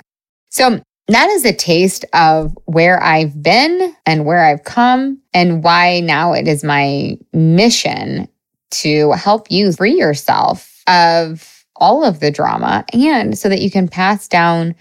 So 0.50 0.82
that 1.08 1.30
is 1.30 1.46
a 1.46 1.54
taste 1.54 2.06
of 2.14 2.58
where 2.66 3.02
I've 3.02 3.42
been 3.42 3.96
and 4.06 4.26
where 4.26 4.46
I've 4.46 4.64
come 4.64 5.20
and 5.34 5.64
why 5.64 6.00
now 6.00 6.34
it 6.34 6.48
is 6.48 6.64
my 6.64 7.18
mission 7.34 8.28
to 8.72 9.12
help 9.12 9.48
you 9.50 9.72
free 9.74 9.98
yourself 9.98 10.84
of 10.88 11.66
all 11.76 12.06
of 12.06 12.20
the 12.20 12.32
drama 12.32 12.86
and 12.94 13.38
so 13.38 13.50
that 13.50 13.62
you 13.62 13.72
can 13.72 13.88
pass 13.88 14.28
down 14.28 14.76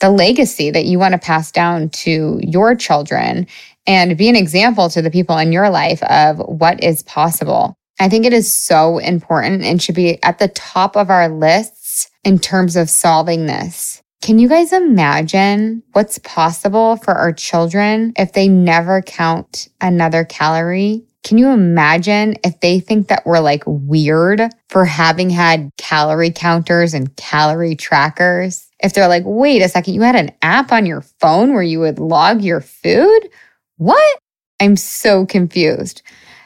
the 0.00 0.10
legacy 0.10 0.70
that 0.70 0.86
you 0.86 0.98
want 0.98 1.12
to 1.12 1.18
pass 1.18 1.52
down 1.52 1.88
to 1.90 2.40
your 2.42 2.74
children 2.74 3.46
and 3.86 4.16
be 4.16 4.28
an 4.28 4.36
example 4.36 4.88
to 4.90 5.02
the 5.02 5.10
people 5.10 5.38
in 5.38 5.52
your 5.52 5.70
life 5.70 6.02
of 6.04 6.38
what 6.38 6.82
is 6.82 7.02
possible. 7.02 7.76
I 7.98 8.08
think 8.08 8.26
it 8.26 8.32
is 8.32 8.52
so 8.52 8.98
important 8.98 9.62
and 9.64 9.82
should 9.82 9.94
be 9.94 10.22
at 10.22 10.38
the 10.38 10.48
top 10.48 10.96
of 10.96 11.08
our 11.10 11.28
lists 11.28 12.10
in 12.24 12.38
terms 12.38 12.76
of 12.76 12.90
solving 12.90 13.46
this. 13.46 14.02
Can 14.22 14.38
you 14.38 14.48
guys 14.48 14.72
imagine 14.72 15.82
what's 15.92 16.18
possible 16.18 16.96
for 16.96 17.14
our 17.14 17.32
children 17.32 18.12
if 18.18 18.32
they 18.32 18.48
never 18.48 19.00
count 19.02 19.68
another 19.80 20.24
calorie? 20.24 21.04
Can 21.22 21.38
you 21.38 21.50
imagine 21.50 22.36
if 22.44 22.60
they 22.60 22.80
think 22.80 23.08
that 23.08 23.24
we're 23.26 23.40
like 23.40 23.62
weird 23.66 24.42
for 24.68 24.84
having 24.84 25.30
had 25.30 25.70
calorie 25.76 26.30
counters 26.30 26.92
and 26.94 27.14
calorie 27.16 27.76
trackers? 27.76 28.68
If 28.82 28.94
they're 28.94 29.08
like, 29.08 29.24
wait 29.24 29.62
a 29.62 29.68
second, 29.68 29.94
you 29.94 30.02
had 30.02 30.16
an 30.16 30.32
app 30.42 30.72
on 30.72 30.86
your 30.86 31.02
phone 31.20 31.52
where 31.52 31.62
you 31.62 31.80
would 31.80 31.98
log 31.98 32.42
your 32.42 32.60
food? 32.60 33.28
What? 33.76 34.18
I'm 34.60 34.76
so 34.76 35.26
confused. 35.26 36.02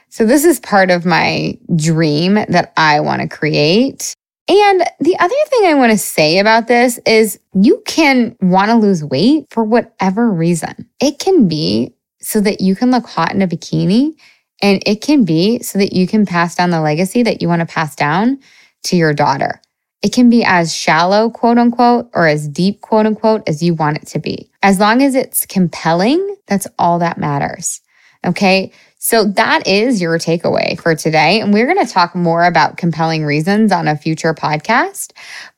So, 0.09 0.27
this 0.27 0.45
is 0.45 0.59
part 0.59 0.91
of 0.91 1.07
my 1.07 1.57
dream 1.77 2.35
that 2.35 2.73
I 2.77 3.01
want 3.01 3.23
to 3.23 3.29
create. 3.29 4.15
And 4.49 4.81
the 4.99 5.17
other 5.21 5.35
thing 5.47 5.67
I 5.67 5.75
want 5.75 5.93
to 5.93 5.99
say 5.99 6.41
about 6.41 6.67
this 6.67 6.99
is 7.07 7.39
you 7.55 7.81
can 7.87 8.37
want 8.41 8.71
to 8.71 8.77
lose 8.77 9.05
weight 9.05 9.47
for 9.51 9.63
whatever 9.63 10.29
reason. 10.29 10.89
It 11.01 11.21
can 11.21 11.47
be 11.47 11.95
so 12.21 12.41
that 12.41 12.61
you 12.61 12.75
can 12.75 12.91
look 12.91 13.07
hot 13.07 13.33
in 13.33 13.43
a 13.43 13.47
bikini, 13.47 14.15
and 14.61 14.83
it 14.85 15.03
can 15.03 15.25
be 15.25 15.63
so 15.63 15.79
that 15.79 15.93
you 15.93 16.09
can 16.09 16.27
pass 16.27 16.57
down 16.57 16.71
the 16.71 16.81
legacy 16.81 17.23
that 17.23 17.41
you 17.41 17.47
want 17.47 17.61
to 17.61 17.67
pass 17.67 17.95
down 17.95 18.41
to 18.85 18.97
your 18.97 19.15
daughter. 19.15 19.63
It 20.03 20.13
can 20.13 20.31
be 20.31 20.45
as 20.45 20.75
shallow, 20.75 21.31
quote 21.31 21.59
unquote, 21.59 22.11
or 22.15 22.27
as 22.27 22.49
deep, 22.49 22.81
quote 22.81 23.07
unquote, 23.07 23.43
as 23.47 23.63
you 23.63 23.75
want 23.75 23.99
it 23.99 24.07
to 24.09 24.19
be. 24.19 24.51
As 24.63 24.81
long 24.81 25.03
as 25.03 25.15
it's 25.15 25.47
compelling, 25.47 26.37
that's 26.47 26.67
all 26.79 26.99
that 27.01 27.19
matters. 27.19 27.81
Okay. 28.25 28.73
So 28.99 29.25
that 29.25 29.67
is 29.67 30.01
your 30.01 30.19
takeaway 30.19 30.79
for 30.79 30.95
today. 30.95 31.41
And 31.41 31.55
we're 31.55 31.73
going 31.73 31.85
to 31.85 31.91
talk 31.91 32.15
more 32.15 32.45
about 32.45 32.77
compelling 32.77 33.25
reasons 33.25 33.73
on 33.73 33.89
a 33.89 33.97
future 33.97 34.35
podcast. 34.35 35.13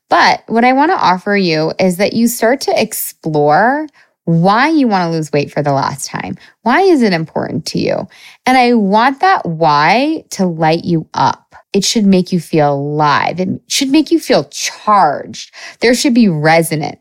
But 0.07 0.43
what 0.47 0.63
I 0.63 0.73
want 0.73 0.91
to 0.91 0.97
offer 0.97 1.35
you 1.35 1.73
is 1.79 1.97
that 1.97 2.13
you 2.13 2.27
start 2.27 2.61
to 2.61 2.81
explore 2.81 3.87
why 4.25 4.69
you 4.69 4.87
want 4.87 5.03
to 5.03 5.09
lose 5.09 5.31
weight 5.33 5.51
for 5.51 5.61
the 5.61 5.73
last 5.73 6.05
time. 6.05 6.37
Why 6.61 6.81
is 6.81 7.01
it 7.01 7.11
important 7.11 7.65
to 7.67 7.79
you? 7.79 8.07
And 8.45 8.57
I 8.57 8.73
want 8.73 9.19
that 9.19 9.45
why 9.45 10.23
to 10.31 10.45
light 10.45 10.85
you 10.85 11.09
up. 11.13 11.42
It 11.73 11.83
should 11.83 12.05
make 12.05 12.31
you 12.31 12.39
feel 12.39 12.73
alive. 12.73 13.39
It 13.39 13.49
should 13.67 13.89
make 13.89 14.11
you 14.11 14.19
feel 14.19 14.45
charged. 14.45 15.53
There 15.79 15.95
should 15.95 16.13
be 16.13 16.29
resonance. 16.29 16.99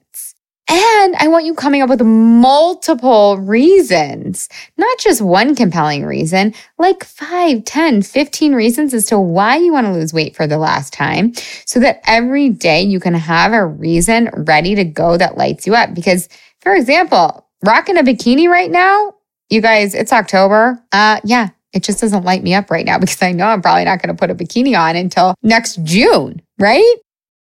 And 0.69 1.17
I 1.17 1.29
want 1.29 1.45
you 1.45 1.55
coming 1.55 1.83
up 1.83 1.91
with 1.91 2.01
multiple 2.01 3.37
reasons, 3.37 4.49
not 4.79 4.99
just 4.99 5.21
one 5.21 5.55
compelling 5.55 6.07
reason, 6.07 6.55
like 6.79 7.05
5, 7.05 7.65
10, 7.65 8.01
15 8.01 8.55
reasons 8.55 8.95
as 8.95 9.05
to 9.07 9.19
why 9.19 9.57
you 9.57 9.73
want 9.73 9.87
to 9.87 9.93
lose 9.93 10.15
weight 10.15 10.35
for 10.35 10.47
the 10.47 10.57
last 10.57 10.93
time 10.95 11.35
so 11.67 11.79
that 11.81 12.01
every 12.07 12.49
day 12.49 12.81
you 12.81 13.01
can 13.01 13.13
have 13.13 13.53
a 13.53 13.67
reason 13.67 14.31
ready 14.33 14.75
to 14.75 14.85
go 14.85 15.19
that 15.19 15.37
lights 15.37 15.67
you 15.67 15.75
up. 15.75 15.95
Because 15.95 16.29
for 16.61 16.75
example, 16.75 17.47
rocking 17.63 17.99
a 17.99 18.03
bikini 18.03 18.49
right 18.49 18.71
now, 18.71 19.15
you 19.51 19.61
guys, 19.61 19.95
it's 19.95 20.13
October. 20.13 20.83
Uh, 20.93 21.21
yeah, 21.25 21.51
it 21.73 21.83
just 21.83 22.01
doesn't 22.01 22.25
light 22.25 22.43
me 22.43 22.55
up 22.55 22.71
right 22.71 22.87
now 22.87 22.99
because 23.01 23.23
I 23.23 23.33
know 23.33 23.47
I'm 23.47 23.63
probably 23.63 23.85
not 23.85 24.03
going 24.03 24.15
to 24.15 24.19
put 24.19 24.31
a 24.31 24.35
bikini 24.35 24.79
on 24.79 24.97
until 24.97 25.35
next 25.43 25.83
June, 25.85 26.43
right? 26.59 26.95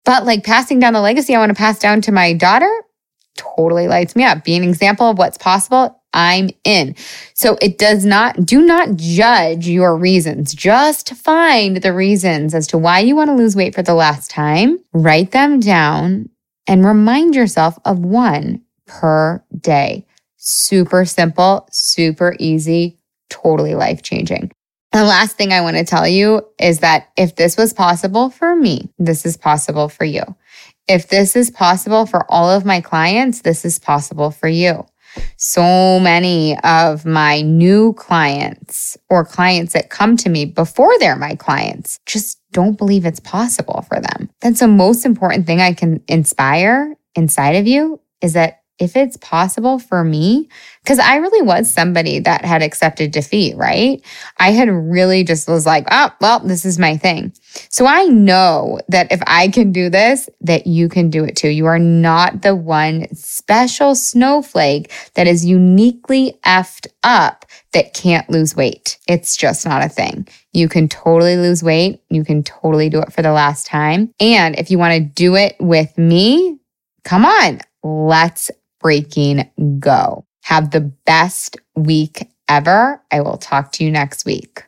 But 0.06 0.26
like 0.26 0.44
passing 0.44 0.80
down 0.80 0.94
the 0.94 1.02
legacy 1.02 1.36
I 1.36 1.39
want 1.39 1.52
to 1.52 1.56
pass 1.56 1.80
down 1.80 2.02
to 2.02 2.12
my 2.12 2.34
daughter 2.34 2.72
totally 3.36 3.88
lights 3.88 4.15
me 4.15 4.24
up. 4.24 4.44
Be 4.44 4.56
an 4.56 4.63
example 4.63 5.10
of 5.10 5.17
what's 5.17 5.38
possible. 5.38 5.98
I'm 6.13 6.50
in. 6.63 6.96
So 7.34 7.58
it 7.62 7.78
does 7.78 8.06
not, 8.06 8.46
do 8.46 8.62
not 8.62 8.96
judge 8.96 9.67
your 9.67 9.96
reasons. 9.96 10.54
Just 10.54 11.13
find 11.13 11.78
the 11.78 11.94
reasons 11.94 12.54
as 12.54 12.67
to 12.67 12.78
why 12.78 13.00
you 13.00 13.15
want 13.15 13.30
to 13.30 13.36
lose 13.36 13.56
weight 13.56 13.74
for 13.74 13.82
the 13.82 13.94
last 13.94 14.30
time, 14.30 14.80
write 14.94 15.32
them 15.32 15.60
down, 15.60 16.30
and 16.67 16.86
remind 16.86 17.36
yourself 17.36 17.80
of 17.86 18.00
one 18.00 18.62
per 18.86 19.44
day. 19.58 20.06
Super 20.36 21.06
simple, 21.06 21.67
super 21.72 22.36
easy, 22.39 23.00
totally 23.32 23.74
life 23.74 24.04
changing. 24.04 24.52
The 24.91 25.04
last 25.04 25.38
thing 25.38 25.54
I 25.54 25.62
want 25.62 25.78
to 25.78 25.86
tell 25.86 26.08
you 26.08 26.46
is 26.60 26.80
that 26.80 27.08
if 27.17 27.38
this 27.38 27.56
was 27.56 27.72
possible 27.72 28.30
for 28.30 28.56
me, 28.56 28.89
this 29.00 29.26
is 29.26 29.38
possible 29.38 29.88
for 29.88 30.04
you. 30.04 30.24
If 30.88 31.08
this 31.08 31.36
is 31.38 31.50
possible 31.50 32.06
for 32.06 32.30
all 32.30 32.50
of 32.50 32.65
my 32.65 32.82
clients, 32.82 33.41
this 33.41 33.63
is 33.63 33.80
possible 33.80 34.32
for 34.32 34.50
you. 34.50 34.86
So 35.38 36.00
many 36.00 36.58
of 36.63 37.06
my 37.06 37.41
new 37.41 37.94
clients 37.94 38.98
or 39.10 39.26
clients 39.26 39.74
that 39.74 39.89
come 39.89 40.17
to 40.17 40.30
me 40.30 40.46
before 40.46 40.98
they're 41.00 41.15
my 41.15 41.36
clients 41.36 42.00
just 42.06 42.39
don't 42.52 42.78
believe 42.78 43.06
it's 43.06 43.20
possible 43.20 43.86
for 43.88 44.00
them. 44.00 44.30
That's 44.41 44.60
the 44.60 44.67
most 44.67 45.06
important 45.06 45.46
thing 45.46 45.62
I 45.62 45.74
can 45.74 46.04
inspire 46.08 46.96
inside 47.15 47.56
of 47.56 47.67
you 47.67 48.00
is 48.22 48.34
that 48.34 48.61
if 48.82 48.96
it's 48.96 49.15
possible 49.17 49.78
for 49.78 50.04
me, 50.04 50.50
because 50.84 50.98
I 50.98 51.17
really 51.17 51.44
was 51.44 51.70
somebody 51.70 52.17
that 52.20 52.44
had 52.44 52.63
accepted 52.63 53.12
defeat, 53.12 53.56
right? 53.56 54.04
I 54.38 54.52
had 54.52 54.70
really 54.70 55.24
just 55.24 55.48
was 55.48 55.67
like, 55.67 55.86
oh, 55.91 56.10
well, 56.20 56.39
this 56.39 56.65
is 56.65 56.80
my 56.80 56.98
thing. 56.98 57.32
So 57.70 57.86
I 57.86 58.06
know 58.06 58.80
that 58.88 59.12
if 59.12 59.22
I 59.28 59.50
can 59.50 59.72
do 59.72 59.89
this, 59.91 60.28
that 60.41 60.65
you 60.65 60.89
can 60.89 61.12
do 61.12 61.24
it 61.24 61.36
too. 61.36 61.50
You 61.50 61.67
are 61.67 61.78
not 61.78 62.41
the 62.41 62.56
one 62.56 63.08
special 63.13 63.94
snowflake 63.94 64.91
that 65.13 65.28
is 65.28 65.46
uniquely 65.46 66.39
effed 66.44 66.88
up 67.04 67.46
that 67.74 67.94
can't 67.94 68.30
lose 68.32 68.56
weight. 68.56 68.98
It's 69.08 69.38
just 69.38 69.63
not 69.63 69.84
a 69.84 69.89
thing. 69.89 70.28
You 70.54 70.67
can 70.67 70.89
totally 70.89 71.38
lose 71.38 71.62
weight. 71.62 72.02
You 72.10 72.26
can 72.26 72.41
totally 72.41 72.89
do 72.89 73.00
it 73.00 73.13
for 73.13 73.22
the 73.22 73.32
last 73.32 73.67
time. 73.67 74.12
And 74.20 74.58
if 74.58 74.72
you 74.72 74.80
want 74.80 74.96
to 74.96 75.00
do 75.00 75.36
it 75.36 75.56
with 75.60 75.96
me, 76.00 76.58
come 77.04 77.26
on, 77.26 77.62
let's 77.84 78.52
freaking 78.82 79.50
go. 79.80 80.26
Have 80.44 80.72
the 80.72 80.82
best 80.82 81.58
week 81.76 82.28
ever. 82.50 83.02
I 83.12 83.22
will 83.22 83.38
talk 83.38 83.72
to 83.74 83.84
you 83.84 83.91
next 83.91 84.26
week. 84.26 84.63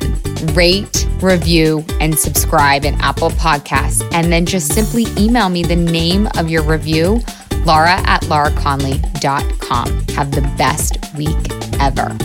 Rate, 0.54 1.08
review, 1.20 1.84
and 2.00 2.16
subscribe 2.18 2.86
in 2.86 2.94
Apple 3.02 3.32
Podcasts. 3.32 4.08
And 4.14 4.32
then 4.32 4.46
just 4.46 4.72
simply 4.72 5.08
email 5.18 5.50
me 5.50 5.64
the 5.64 5.76
name 5.76 6.28
of 6.38 6.48
your 6.48 6.62
review, 6.62 7.22
laura 7.66 8.04
at 8.06 8.22
lauraconley.com. 8.26 10.08
Have 10.10 10.30
the 10.30 10.42
best 10.58 11.00
week 11.16 11.82
ever. 11.82 12.16